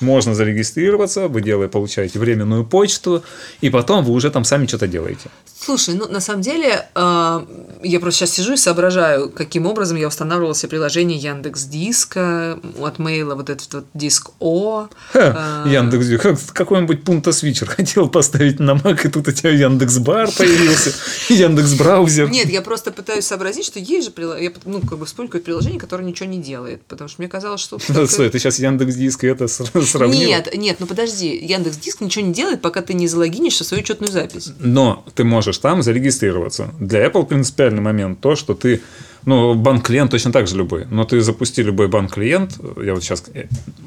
[0.00, 3.22] Можно зарегистрироваться, вы делаете, получаете временную почту,
[3.60, 5.30] и потом вы уже там сами что-то делаете.
[5.56, 7.46] Слушай, ну на самом деле э,
[7.82, 12.98] я просто сейчас сижу и соображаю, каким образом я устанавливала себе приложение Яндекс Диска от
[12.98, 14.88] Мейла, вот этот вот диск О.
[15.12, 19.50] Ха, э, Яндекс, как- какой-нибудь пункта свитчер хотел поставить на Mac, и тут у тебя
[19.50, 20.92] Яндекс Бар появился,
[21.32, 22.28] Яндекс Браузер.
[22.28, 25.46] Нет, я просто пытаюсь сообразить, что есть же приложение, я, ну, как бы вспомню какое-то
[25.46, 27.78] приложение, которое ничего не делает, потому что мне казалось, что...
[27.78, 29.46] Стой, ты сейчас Яндекс Диск и это
[29.84, 30.28] сра- сравнил?
[30.28, 33.82] Нет, нет, ну подожди, Яндекс Диск ничего не делает, пока ты не залогинишь в свою
[33.82, 34.52] учетную запись.
[34.58, 36.70] Но ты можешь там зарегистрироваться.
[36.80, 38.82] Для Apple принципиальный момент то, что ты
[39.26, 40.86] Ну, банк-клиент точно так же любой.
[40.90, 43.24] Но ты запусти любой банк-клиент, я вот сейчас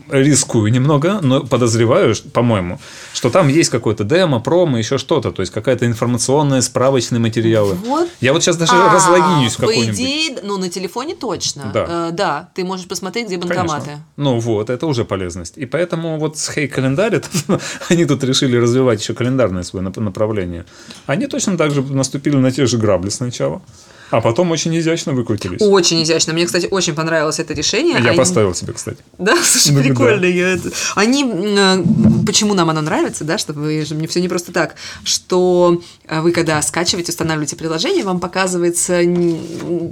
[0.10, 2.80] рискую немного, но подозреваю, по-моему,
[3.14, 7.76] что там есть какой-то демо, промо, еще что-то, то есть какая-то информационная, справочные материалы.
[7.86, 8.10] Вот.
[8.22, 9.96] Я вот сейчас даже А, разлогинюсь в По какой-нибудь.
[9.96, 11.70] идее, ну, на телефоне точно.
[11.74, 11.86] Да.
[11.88, 13.86] Э, да, ты можешь посмотреть, где банкоматы.
[13.86, 14.06] Конечно.
[14.18, 15.58] Ну вот, это уже полезность.
[15.58, 17.22] И поэтому вот с Хей календарь,
[17.90, 20.66] они тут решили развивать еще календарное свое нап- направление.
[21.06, 23.62] Они точно так же наступили на те же грабли сначала,
[24.12, 25.62] а потом очень изящно выкрутились.
[25.62, 26.34] Очень изящно.
[26.34, 28.00] Мне, кстати, очень понравилось это решение.
[28.02, 28.98] Я Они- поставил себе, кстати.
[29.18, 30.22] Да, слушай, Ну, прикольно.
[30.22, 30.28] да.
[30.28, 30.58] я
[30.96, 31.84] Они, э,
[32.26, 36.32] почему нам оно нравится, да, чтобы вы мне все не просто так, что э, вы
[36.32, 39.02] когда скачиваете, устанавливаете приложение, вам показывается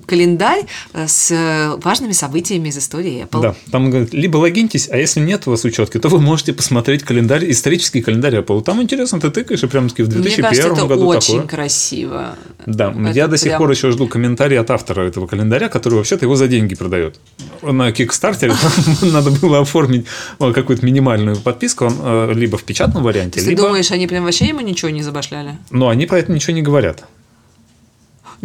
[0.08, 3.42] календарь э, с важными событиями из истории Apple.
[3.42, 7.04] Да, там говорят, либо логиньтесь, а если нет у вас учетки, то вы можете посмотреть
[7.04, 8.62] календарь, исторический календарь Apple.
[8.64, 11.48] Там интересно, ты тыкаешь, и прям-таки в Мне 2001 кажется, это году очень такое.
[11.48, 12.36] красиво.
[12.66, 15.96] Да, Это я до сих прям- пор еще жду комментарий от автора этого календаря, который
[15.96, 17.20] вообще-то его за деньги продает.
[17.62, 18.54] На Кикстартере
[19.02, 20.06] надо было оформить
[20.40, 24.62] э, какую-то минимальную подписку, э, либо в печатном варианте, Ты думаешь, они прям вообще ему
[24.62, 25.58] ничего не забашляли?
[25.72, 27.06] Но они про это ничего не говорят.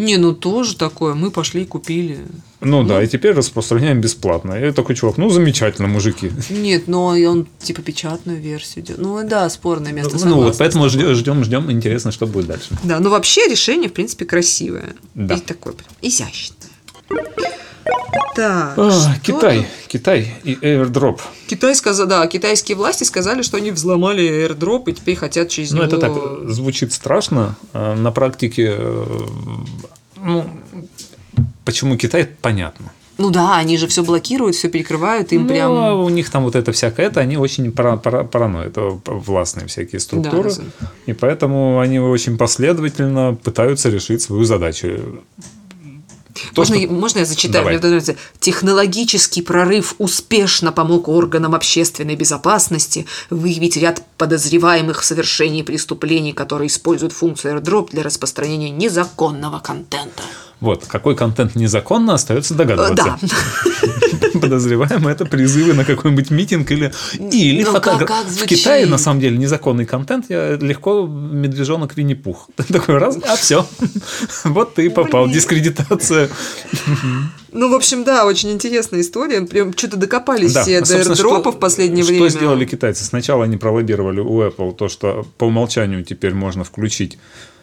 [0.00, 1.14] Не, ну тоже такое.
[1.14, 2.20] Мы пошли и купили.
[2.60, 4.54] Ну, да, и теперь распространяем бесплатно.
[4.54, 6.30] Я такой чувак, ну замечательно, мужики.
[6.48, 9.02] Нет, но и он типа печатную версию делает.
[9.04, 10.12] Ну да, спорное место.
[10.14, 10.58] ну вот, согласна.
[10.58, 12.68] поэтому ждем, ждем, ждем, интересно, что будет дальше.
[12.82, 14.94] Да, ну вообще решение, в принципе, красивое.
[15.14, 15.34] Да.
[15.34, 16.70] И такое прям изящное.
[18.36, 19.66] Так, А, что Китай?
[19.88, 21.20] Китай и airdrop.
[21.48, 25.78] Китай сказал, да, китайские власти сказали, что они взломали airdrop и теперь хотят через Ну,
[25.78, 25.86] него...
[25.86, 26.12] это так
[26.48, 27.56] звучит страшно.
[27.72, 29.06] а На практике, э,
[30.16, 30.48] ну,
[31.64, 32.92] почему Китай, понятно.
[33.18, 35.72] Ну да, они же все блокируют, все перекрывают, им Ну, прям...
[35.72, 39.66] а у них там вот это всякое, это они очень пара, пара, параноид, это властные
[39.66, 44.86] всякие структуры, Да, и поэтому они очень последовательно пытаются решить свою задачу.
[46.54, 47.64] То, можно, что- можно я зачитаю?
[47.64, 47.78] Давай.
[47.78, 48.16] Мне нравится.
[48.38, 57.12] Технологический прорыв успешно помог органам общественной безопасности выявить ряд подозреваемых в совершении преступлений, которые используют
[57.12, 60.22] функцию airdrop для распространения незаконного контента.
[60.60, 63.18] Вот, какой контент незаконно, остается Э, догадываться.
[63.22, 63.28] Да.
[64.40, 68.46] Подозреваем, это призывы на какой-нибудь митинг или, или Ну, как- как В?
[68.46, 72.50] Китае, на самом деле, незаконный контент, я легко медвежонок Винни-Пух.
[72.68, 73.66] Такой раз, а все.
[74.44, 75.28] Вот ты попал.
[75.28, 76.28] Дискредитация.
[77.52, 79.40] Ну, в общем, да, очень интересная история.
[79.42, 80.62] Прям что-то докопались Да.
[80.62, 82.28] все до что- в последнее что время.
[82.28, 83.04] сделали китайцы?
[83.04, 87.18] Сначала они пролоббировали у Apple то, что по умолчанию теперь можно включить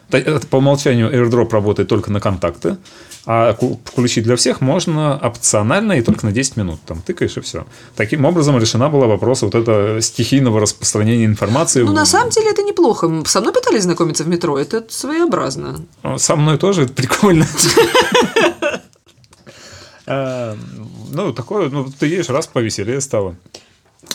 [0.10, 2.78] По умолчанию airdrop работает только на контакты,
[3.26, 6.80] а включить для всех можно опционально и только на 10 минут.
[6.86, 7.66] Там тыкаешь и все.
[7.96, 11.82] Таким образом решена была вопрос вот это стихийного распространения информации.
[11.82, 13.24] Ну, на самом деле, это неплохо.
[13.26, 15.86] Со мной пытались знакомиться в метро, это своеобразно.
[16.18, 17.46] Со мной тоже это прикольно.
[20.06, 20.56] А,
[21.10, 23.36] Ну, такое, ну, ты едешь, раз повеселее стало.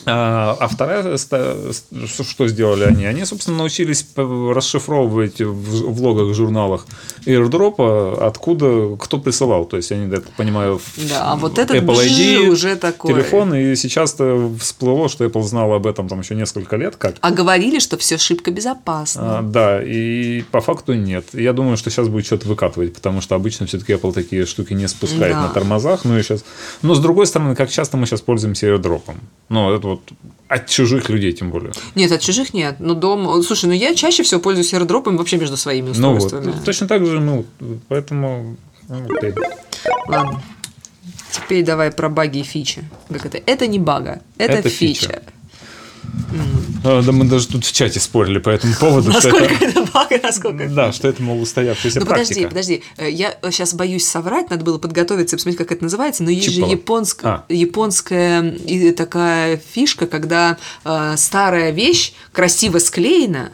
[0.05, 3.05] А а вторая, что сделали они?
[3.07, 6.87] Они, собственно, научились расшифровывать в логах, журналах
[7.27, 9.65] airdrop, откуда кто присылал.
[9.65, 13.13] То есть они, я так понимаю, Да, а вот этот Apple ID, уже такой.
[13.15, 17.31] телефон, и сейчас-то всплыло, что Apple знал об этом там еще несколько лет, как А
[17.31, 19.39] говорили, что все шибко безопасно.
[19.39, 21.27] а, да, и по факту нет.
[21.33, 24.89] Я думаю, что сейчас будет что-то выкатывать, потому что обычно все-таки Apple такие штуки не
[24.89, 25.43] спускает Да.
[25.43, 26.05] на тормозах.
[26.05, 26.45] Ну и сейчас.
[26.83, 29.17] Но с другой стороны, как часто мы сейчас пользуемся airdropом?
[29.49, 30.13] Ну, это вот
[30.49, 31.73] от чужих людей, тем более.
[31.95, 32.77] Нет, от чужих нет.
[32.79, 33.43] Ну, дома...
[33.43, 36.25] Слушай, ну я чаще всего пользуюсь airdropом вообще между своими Ну вот.
[36.25, 36.65] устройствами.
[36.65, 37.45] Точно так же, ну,
[37.89, 38.57] поэтому.
[38.89, 39.09] ну.
[40.09, 40.43] Ладно.
[41.31, 42.85] Теперь давай про баги и фичи.
[43.09, 43.39] Как это?
[43.47, 45.01] Это не бага, это, Это фича.
[45.07, 45.23] фича.
[46.85, 49.65] А, да мы даже тут в чате спорили по этому поводу, Насколько это.
[49.65, 50.69] это бага, насколько.
[50.69, 52.49] Да, что это, мол, устоявшаяся Ну подожди, практика.
[52.49, 52.83] подожди.
[52.97, 56.51] Э, Я сейчас боюсь соврать, надо было подготовиться и посмотреть, как это называется, но есть
[56.51, 57.45] же японск- А.
[57.49, 63.53] японская и такая фишка, когда э, старая вещь красиво склеена,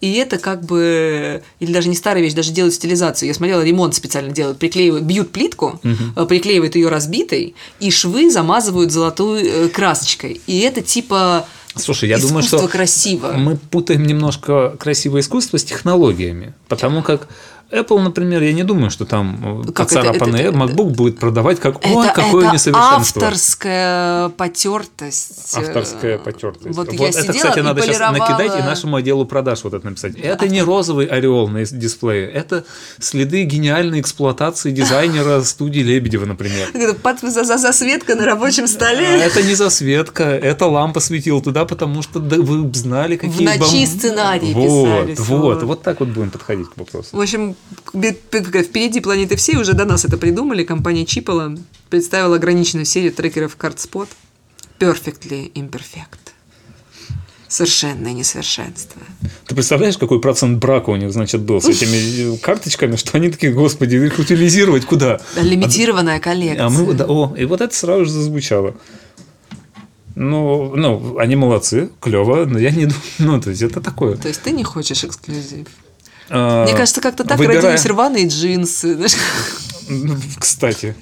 [0.00, 3.26] и это как бы, или даже не старая вещь, даже делают стилизацию.
[3.28, 8.92] Я смотрела, ремонт специально делают, приклеивают, бьют плитку, э, приклеивают ее разбитой, и швы замазывают
[8.92, 10.40] золотой красочкой.
[10.46, 13.32] И это типа Слушай, я думаю, что красиво.
[13.32, 16.54] мы путаем немножко красивое искусство с технологиями.
[16.68, 17.28] Потому как
[17.72, 21.60] Apple, например, я не думаю, что там э, Как поцарапанный это- это- MacBook будет продавать
[21.60, 23.22] как «Ой, это, какое это несовершенство».
[23.22, 25.56] авторская потертость.
[25.56, 26.76] Авторская Э, потертость.
[26.76, 29.74] Вот, Вот, я это, кстати, и надо сейчас полировала- накидать и нашему отделу продаж вот
[29.74, 30.16] это написать.
[30.16, 32.64] Это не розовый орел на дисплее, это
[32.98, 36.68] следы гениальной эксплуатации дизайнера студии Лебедева, например.
[36.74, 39.06] Это под- за- за- Засветка на рабочем А столе.
[39.20, 44.52] Это не засветка, это лампа светила туда, потому что вы знали, какие ночи бом- сценарии
[44.54, 45.62] вот, писались, Вот, вот.
[45.62, 47.16] вот так вот будем подходить к вопросу.
[47.16, 47.54] В общем,
[47.92, 50.64] впереди планеты всей уже до нас это придумали.
[50.64, 51.56] Компания Чипола
[51.88, 54.08] представила ограниченную серию трекеров CardSpot
[54.78, 56.32] Perfectly Imperfect.
[57.48, 59.02] Совершенное несовершенство.
[59.46, 63.52] Ты представляешь, какой процент брака у них, значит, был с этими карточками, что они такие,
[63.52, 65.20] господи, их утилизировать куда?
[65.36, 66.66] Лимитированная коллекция.
[66.66, 68.76] А мы, да, о, и вот это сразу же зазвучало.
[70.14, 74.16] Ну, ну, они молодцы, клево, но я не думаю, ну, то есть это такое.
[74.16, 75.66] То есть ты не хочешь эксклюзив?
[76.30, 77.60] А, Мне кажется, как-то так выбирая...
[77.60, 78.96] родились рваные джинсы.
[80.38, 80.94] Кстати.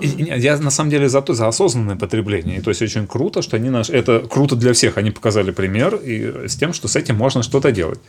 [0.00, 2.58] Я на самом деле за, то, за осознанное потребление.
[2.58, 3.90] И то есть очень круто, что они наш.
[3.90, 4.98] Это круто для всех.
[4.98, 8.00] Они показали пример и с тем, что с этим можно что-то делать.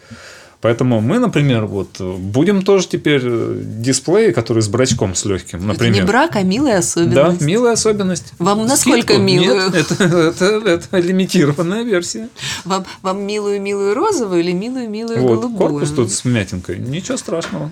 [0.61, 5.93] Поэтому мы, например, вот будем тоже теперь э, дисплеи, которые с брачком с легким, например.
[5.93, 7.39] Это не брак, а милая особенность.
[7.39, 8.33] Да, милая особенность.
[8.39, 9.21] Вам насколько Скидку?
[9.21, 9.71] милую?
[9.71, 12.27] Нет, это, это, это лимитированная версия.
[12.65, 15.69] Вам, вам милую-милую розовую или милую-милую вот, голубую?
[15.69, 16.77] корпус тут с вмятинкой.
[16.79, 17.71] Ничего страшного.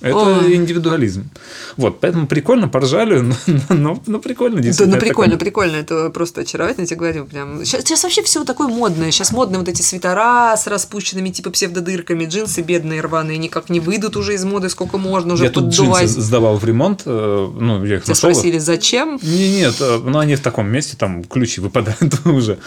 [0.00, 0.54] Это Ой.
[0.54, 1.28] индивидуализм.
[1.76, 3.34] Вот, поэтому прикольно, поржали, но,
[3.68, 4.92] но, но прикольно действительно.
[4.92, 5.44] Да, ну прикольно, такое...
[5.46, 7.64] прикольно, это просто очаровательно, я тебе говорю, прям.
[7.64, 12.26] Сейчас, сейчас вообще все такое модное, сейчас модные вот эти свитера с распущенными типа псевдодырками,
[12.26, 16.06] джинсы бедные рваные, никак не выйдут уже из моды, сколько можно уже Я тут джинсы
[16.06, 18.30] сдавал в ремонт, э, ну, я их Тебя нашел.
[18.30, 19.18] спросили, зачем?
[19.22, 19.74] Не, нет,
[20.04, 22.58] но они в таком месте, там ключи выпадают уже.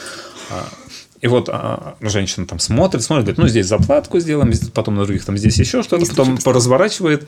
[1.22, 5.24] И вот а, женщина там смотрит, смотрит, говорит, ну здесь заплатку сделаем, потом на других
[5.24, 7.28] там здесь еще что-то, потом поразворачивает,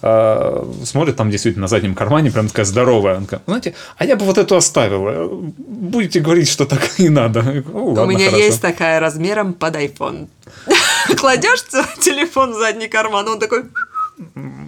[0.00, 3.16] а, смотрит там действительно на заднем кармане, прям такая здоровая.
[3.16, 5.28] Она такая, знаете, а я бы вот эту оставила.
[5.28, 7.42] Будете говорить, что так и надо.
[7.42, 8.44] Ну, ладно, У меня хорошо.
[8.44, 10.28] есть такая размером под iPhone.
[11.16, 11.64] Кладешь
[12.00, 13.64] телефон в задний карман, он такой...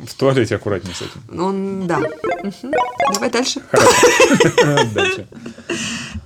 [0.06, 1.22] В туалете аккуратнее с этим.
[1.28, 2.00] Ну, да.
[3.12, 3.60] Давай дальше.
[4.94, 5.26] Дальше.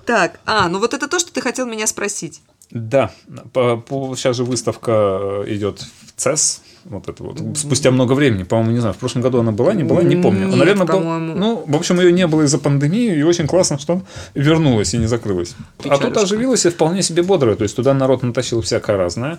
[0.06, 2.42] Так, а, ну вот это то, что ты хотел меня спросить.
[2.70, 3.10] Да,
[3.52, 7.38] по, по, сейчас же выставка э, идет в ЦЕС, вот это вот.
[7.56, 10.48] Спустя много времени, по-моему, не знаю, в прошлом году она была, не была, не помню.
[10.48, 14.02] Нет, Наверное, был, ну, в общем, ее не было из-за пандемии, и очень классно, что
[14.34, 15.54] вернулась и не закрылась.
[15.78, 16.06] Печалюшка.
[16.06, 19.38] А тут оживилась и вполне себе бодрая, то есть туда народ натащил всякое разное.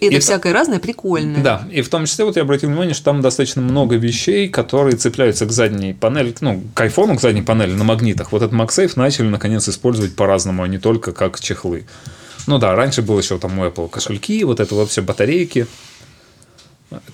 [0.00, 0.58] И это и всякое это...
[0.58, 1.42] разное прикольное.
[1.42, 4.96] Да, и в том числе вот я обратил внимание, что там достаточно много вещей, которые
[4.96, 8.32] цепляются к задней панели, ну, к айфону, к задней панели на магнитах.
[8.32, 11.86] Вот этот MagSafe начали наконец использовать по-разному, а не только как чехлы.
[12.46, 15.66] Ну да, раньше было еще там у Apple кошельки, вот это вот все батарейки.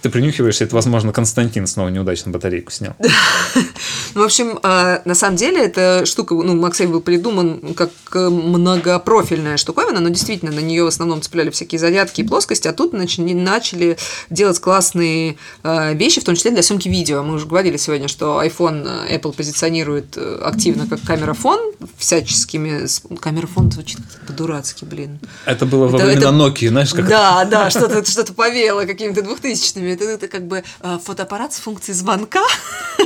[0.02, 2.94] Ты принюхиваешься, это, возможно, Константин снова неудачно батарейку снял.
[4.14, 9.56] Ну, в общем, а, на самом деле, эта штука, ну, Максей был придуман как многопрофильная
[9.56, 13.96] штуковина, но действительно на нее в основном цепляли всякие зарядки и плоскости, а тут начали
[14.30, 17.22] делать классные а, вещи, в том числе для съемки видео.
[17.22, 22.86] Мы уже говорили сегодня, что iPhone э, Apple позиционирует э, активно как камерафон всяческими...
[23.18, 25.18] Камерафон звучит по-дурацки, блин.
[25.46, 27.08] Это было во времена Nokia, знаешь, как...
[27.08, 29.92] Да, да, что-то что повеяло какими-то двухтысячными тысячными.
[29.92, 32.42] Это, это как бы э, фотоаппарат с функцией звонка.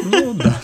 [0.05, 0.61] Ну да.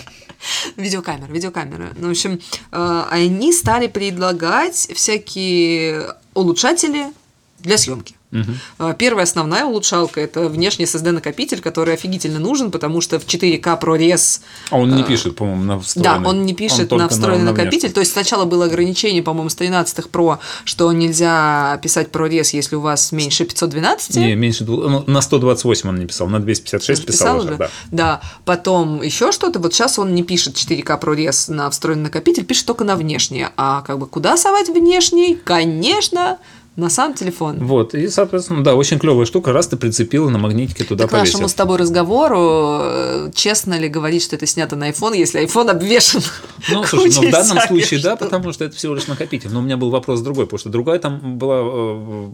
[0.76, 1.93] Видеокамера, видеокамера.
[1.97, 2.40] Ну, в общем,
[2.72, 7.12] э, они стали предлагать всякие улучшатели
[7.61, 8.16] для съемки.
[8.33, 8.95] Угу.
[8.95, 14.41] Первая основная улучшалка– это внешний SSD-накопитель, который офигительно нужен, потому что в 4К ProRes…
[14.70, 16.24] А он не пишет, по-моему, на встроенный.
[16.24, 17.89] Да, он не пишет он на встроенный на, накопитель.
[17.89, 22.76] На То есть сначала было ограничение, по-моему, с 13-х Pro, что нельзя писать ProRes, если
[22.76, 24.16] у вас меньше 512.
[24.16, 24.64] Не, меньше…
[24.64, 27.70] Ну, на 128 он не писал, на 256 писал, писал уже, да.
[27.91, 29.59] Да, потом еще что-то.
[29.59, 33.47] Вот сейчас он не пишет 4К ProRes на встроенный накопитель, пишет только на внешний.
[33.57, 35.35] А как бы куда совать внешний?
[35.35, 36.39] Конечно,
[36.76, 37.58] на сам телефон.
[37.58, 41.34] Вот, и, соответственно, да, очень клевая штука, раз ты прицепила на магнитике туда так повесил.
[41.34, 45.70] нашему с тобой разговору, э, честно ли говорить, что это снято на iPhone, если iPhone
[45.70, 46.22] обвешен
[46.70, 49.50] Ну, слушай, ну в данном случае, да, потому что это всего лишь накопитель.
[49.50, 52.30] Но у меня был вопрос другой, потому что другая там была э,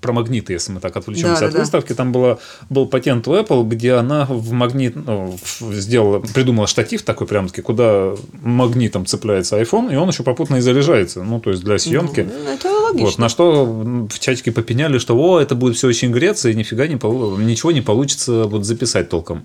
[0.00, 1.94] про магниты, если мы так отвлечемся да, от да, выставки, да.
[1.96, 2.38] там было,
[2.70, 7.62] был патент у Apple, где она в магнит ну, сделала, придумала штатив такой прям таки,
[7.62, 12.20] куда магнитом цепляется iPhone, и он еще попутно и заряжается, ну, то есть для съемки.
[12.20, 13.06] Ну, это логично.
[13.06, 16.86] Вот, на что в чатике попеняли, что о, это будет все очень греться, и нифига
[16.86, 19.44] не, ничего не получится вот записать толком.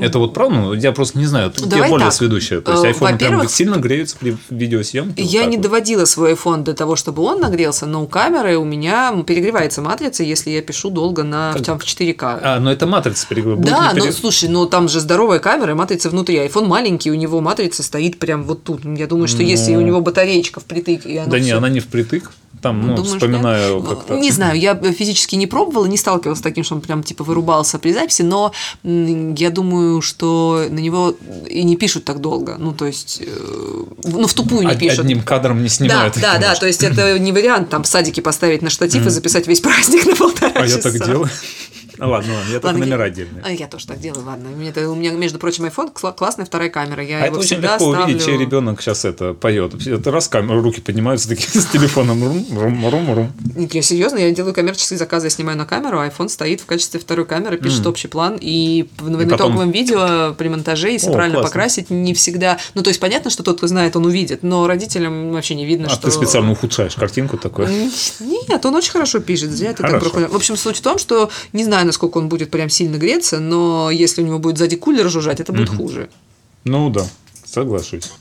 [0.00, 0.56] Это вот правда?
[0.56, 1.50] Ну, я просто не знаю.
[1.50, 2.14] Тут Давай я более так.
[2.14, 2.60] сведущая.
[2.60, 5.22] То есть э, iPhone прям сильно греется при видеосъемке.
[5.22, 5.62] Я вот не вот.
[5.64, 10.22] доводила свой iPhone до того, чтобы он нагрелся, но у камеры у меня перегревается матрица,
[10.22, 12.40] если я пишу долго на там, в 4К.
[12.42, 13.70] А, но это матрица перегревается.
[13.70, 14.14] Да, но перег...
[14.14, 16.36] слушай, но там же здоровая камера, матрица внутри.
[16.38, 18.84] iPhone маленький, у него матрица стоит прям вот тут.
[18.84, 19.48] Я думаю, что но...
[19.48, 21.46] если у него батареечка впритык, и она Да все...
[21.46, 22.30] не, она не впритык.
[22.62, 23.88] Там, ну, Думаешь, вспоминаю нет?
[23.88, 24.18] как-то.
[24.18, 27.78] Не знаю, я физически не пробовала, не сталкивалась с таким, что он прям типа вырубался
[27.78, 31.14] при записи, но я думаю, что на него
[31.48, 32.56] и не пишут так долго.
[32.58, 35.00] Ну, то есть, э, ну, в тупую не пишут.
[35.00, 36.14] Одним кадром не снимают.
[36.16, 39.10] Да, да, да, то есть это не вариант там в садике поставить на штатив и
[39.10, 40.62] записать весь праздник на полтора часа.
[40.62, 41.30] А я так делаю.
[42.00, 43.42] Ну ладно, ладно, я только Ладно, номера я- отдельные.
[43.44, 44.50] А, я тоже так делаю, ладно.
[44.52, 47.04] У меня, это- у меня, между прочим, iPhone кла- классная вторая камера.
[47.04, 48.04] Я А его это очень легко ставлю...
[48.04, 49.74] увидеть, чей ребенок сейчас это поет.
[49.86, 52.22] Это раз камера, руки поднимаются такие с телефоном.
[52.24, 53.32] Рум, рум, рум, рум.
[53.56, 56.98] Я серьезно, я делаю коммерческие заказы, я снимаю на камеру, а iPhone стоит в качестве
[57.00, 61.12] второй камеры, пишет общий план, и в в потом- итоговом видео при монтаже, если О,
[61.12, 61.48] правильно классно.
[61.50, 62.58] покрасить, не всегда...
[62.74, 65.86] Ну, то есть, понятно, что тот, кто знает, он увидит, но родителям вообще не видно,
[65.88, 66.02] А что...
[66.02, 67.66] ты специально ухудшаешь картинку такой.
[68.20, 70.04] Нет, он очень хорошо пишет, зря ты так Хорошо.
[70.10, 70.30] проходишь.
[70.30, 73.90] В общем, суть в том, что не знаю, насколько он будет прям сильно греться, но
[73.90, 76.08] если у него будет сзади кулер жужжать, это будет хуже.
[76.64, 77.04] Ну да,
[77.44, 78.12] соглашусь.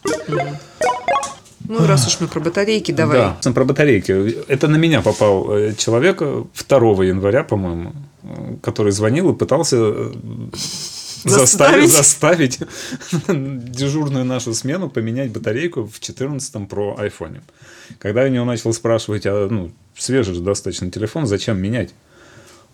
[1.68, 3.18] Ну, раз уж мы про батарейки, давай.
[3.44, 4.12] Да, про батарейки.
[4.48, 7.94] Это на меня попал э, человек э, 2 января, по-моему,
[8.24, 10.12] э, который звонил и пытался э,
[11.26, 11.92] Заставить.
[11.92, 12.60] заставить, заставить
[13.72, 17.42] дежурную нашу смену поменять батарейку в 14-м про айфоне.
[18.00, 21.94] Когда я у него начал спрашивать, а, ну, свежий же достаточно телефон, зачем менять?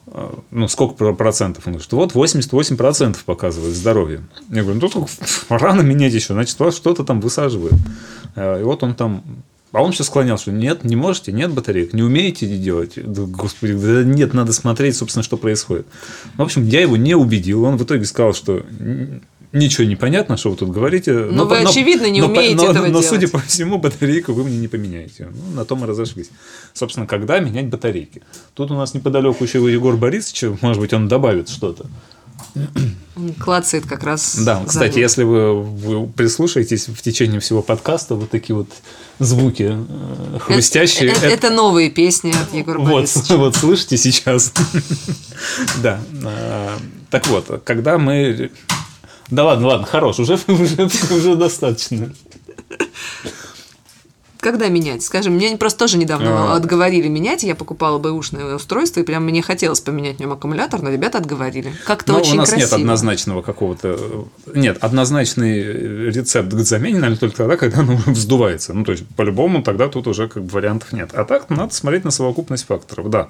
[0.08, 1.66] А, Ну, сколько про- процентов?
[1.68, 4.24] Он говорит, что вот 88 процентов показывает здоровье.
[4.50, 5.10] Я говорю, ну, тут
[5.50, 7.74] рано менять еще, значит, вас что-то там высаживает.
[8.36, 9.24] А, И вот он там...
[9.72, 12.94] А он все склонял, что нет, не можете, нет батареек, не умеете делать.
[12.96, 15.86] Да, Господи, да нет, надо смотреть, собственно, что происходит.
[16.38, 17.66] В общем, я его не убедил.
[17.66, 18.64] Он в итоге сказал, что
[19.56, 21.12] ничего не понятно, что вы тут говорите.
[21.14, 23.06] Но вы, очевидно, не по- умеете но, этого но, делать.
[23.08, 25.30] судя по всему, батарейку вы мне не поменяете.
[25.32, 26.30] Ну, на том и разошлись.
[26.74, 28.22] Собственно, когда менять батарейки?
[28.54, 31.86] Тут у нас неподалеку еще Егор Борисович, может быть, он добавит что-то.
[33.16, 34.38] Он клацает как раз.
[34.40, 38.68] Да, кстати, если вы, вы прислушаетесь в течение всего подкаста, вот такие вот
[39.20, 41.12] звуки э, хрустящие.
[41.12, 43.38] Это, это новые песни от Егора Вот, Борисовича.
[43.38, 44.54] вот слышите сейчас.
[45.82, 46.02] Да.
[46.26, 46.78] а,
[47.10, 48.52] Так вот, когда мы...
[49.32, 50.84] Да ладно, ладно, хорош, уже, уже,
[51.16, 52.12] уже достаточно.
[54.40, 55.02] Когда менять?
[55.02, 56.56] Скажем, мне просто тоже недавно А.
[56.58, 57.42] отговорили менять.
[57.42, 61.74] Я покупала бэушное устройство, и прям мне хотелось поменять в нем аккумулятор, но ребята отговорили.
[61.88, 62.68] Как-то Ну, очень у нас красиво.
[62.68, 64.28] нет однозначного какого-то...
[64.54, 65.64] Нет, однозначный
[66.12, 68.74] рецепт к замене, наверное, только тогда, когда оно вздувается.
[68.76, 71.10] Ну, то есть, по-любому, тогда тут уже как бы вариантов нет.
[71.14, 73.30] А так, надо смотреть на совокупность факторов, да.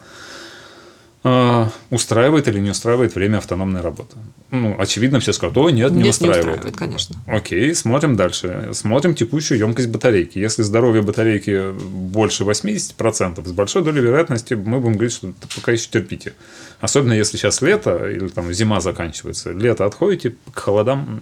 [1.27, 4.15] А, устраивает или не устраивает время автономной работы?
[4.51, 6.45] Ну, очевидно, все скажут, о, нет, не Нет, устраивает.
[6.45, 7.15] не устраивает, конечно.
[7.25, 8.69] Окей, смотрим дальше.
[8.73, 10.37] Смотрим текущую емкость батарейки.
[10.37, 15.89] Если здоровье батарейки больше 80%, с большой долей вероятности мы будем говорить, что пока еще
[15.89, 16.33] терпите.
[16.79, 19.51] Особенно если сейчас лето или там зима заканчивается.
[19.51, 21.21] Лето отходите, к холодам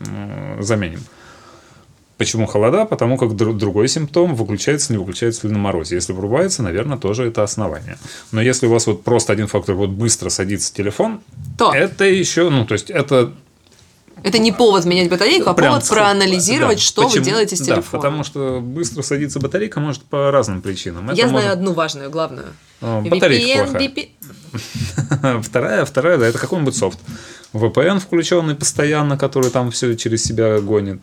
[0.59, 0.99] заменим.
[2.17, 2.85] Почему холода?
[2.85, 5.95] Потому как дру- другой симптом выключается, не выключается ли на морозе.
[5.95, 7.97] Если врубается, наверное, тоже это основание.
[8.31, 11.21] Но если у вас вот просто один фактор, вот быстро садится телефон,
[11.57, 11.73] То.
[11.73, 13.33] это еще, ну, то есть это
[14.23, 16.81] Это не повод менять батарейку, а Прям повод проанализировать, да.
[16.83, 17.19] что Почему?
[17.23, 18.01] вы делаете с Да, телефоном.
[18.01, 21.09] потому что быстро садится батарейка может по разным причинам.
[21.09, 22.47] Это Я знаю может- одну важную, главную.
[22.79, 23.87] А, батарейка VPN, плохая.
[23.89, 25.41] VPN.
[25.41, 26.99] вторая, вторая, да, это какой-нибудь софт.
[27.53, 31.01] VPN включенный постоянно, который там все через себя гонит.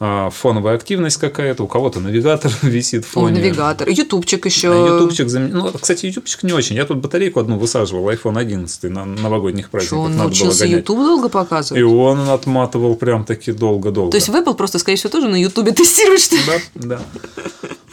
[0.00, 3.40] А, фоновая активность какая-то, у кого-то навигатор висит в Ой, фоне.
[3.40, 3.88] навигатор.
[3.88, 4.72] Ютубчик еще.
[4.72, 6.74] А Ютубчик зам- Ну, кстати, ютубчик не очень.
[6.76, 9.98] Я тут батарейку одну высаживал, iPhone 11 на новогодних Что, праздниках.
[9.98, 10.66] он Надо научился.
[10.66, 11.82] YouTube долго И показывать?
[11.84, 14.10] он отматывал прям таки долго-долго.
[14.10, 16.42] То есть в Apple просто, скорее всего, тоже на Ютубе тестируют, что ли?
[16.74, 17.00] Да, да.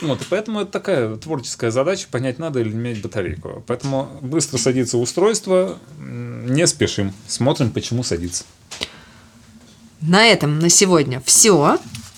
[0.01, 3.63] Вот, и поэтому это такая творческая задача, понять, надо или менять батарейку.
[3.67, 8.43] Поэтому быстро садится устройство, не спешим, смотрим, почему садится.
[10.01, 11.77] На этом на сегодня все.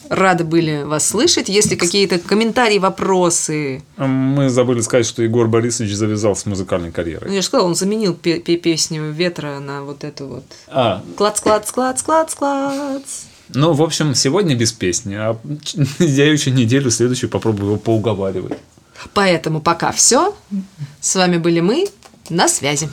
[0.10, 1.50] Рады были вас слышать.
[1.50, 3.82] Если какие-то комментарии, вопросы.
[3.98, 7.34] Мы забыли сказать, что Егор Борисович завязал с музыкальной Ну, карьерой.
[7.34, 10.44] я же сказала, он заменил пе- песню ветра на вот эту вот.
[10.68, 13.02] А, Клац, клац, клац, клац, клац.
[13.50, 15.38] ну, в общем, сегодня без песни, а
[16.00, 18.58] я еще неделю следующую попробую его поуговаривать.
[19.14, 20.36] Поэтому пока все.
[21.02, 21.88] С вами были мы.
[22.30, 22.88] На связи.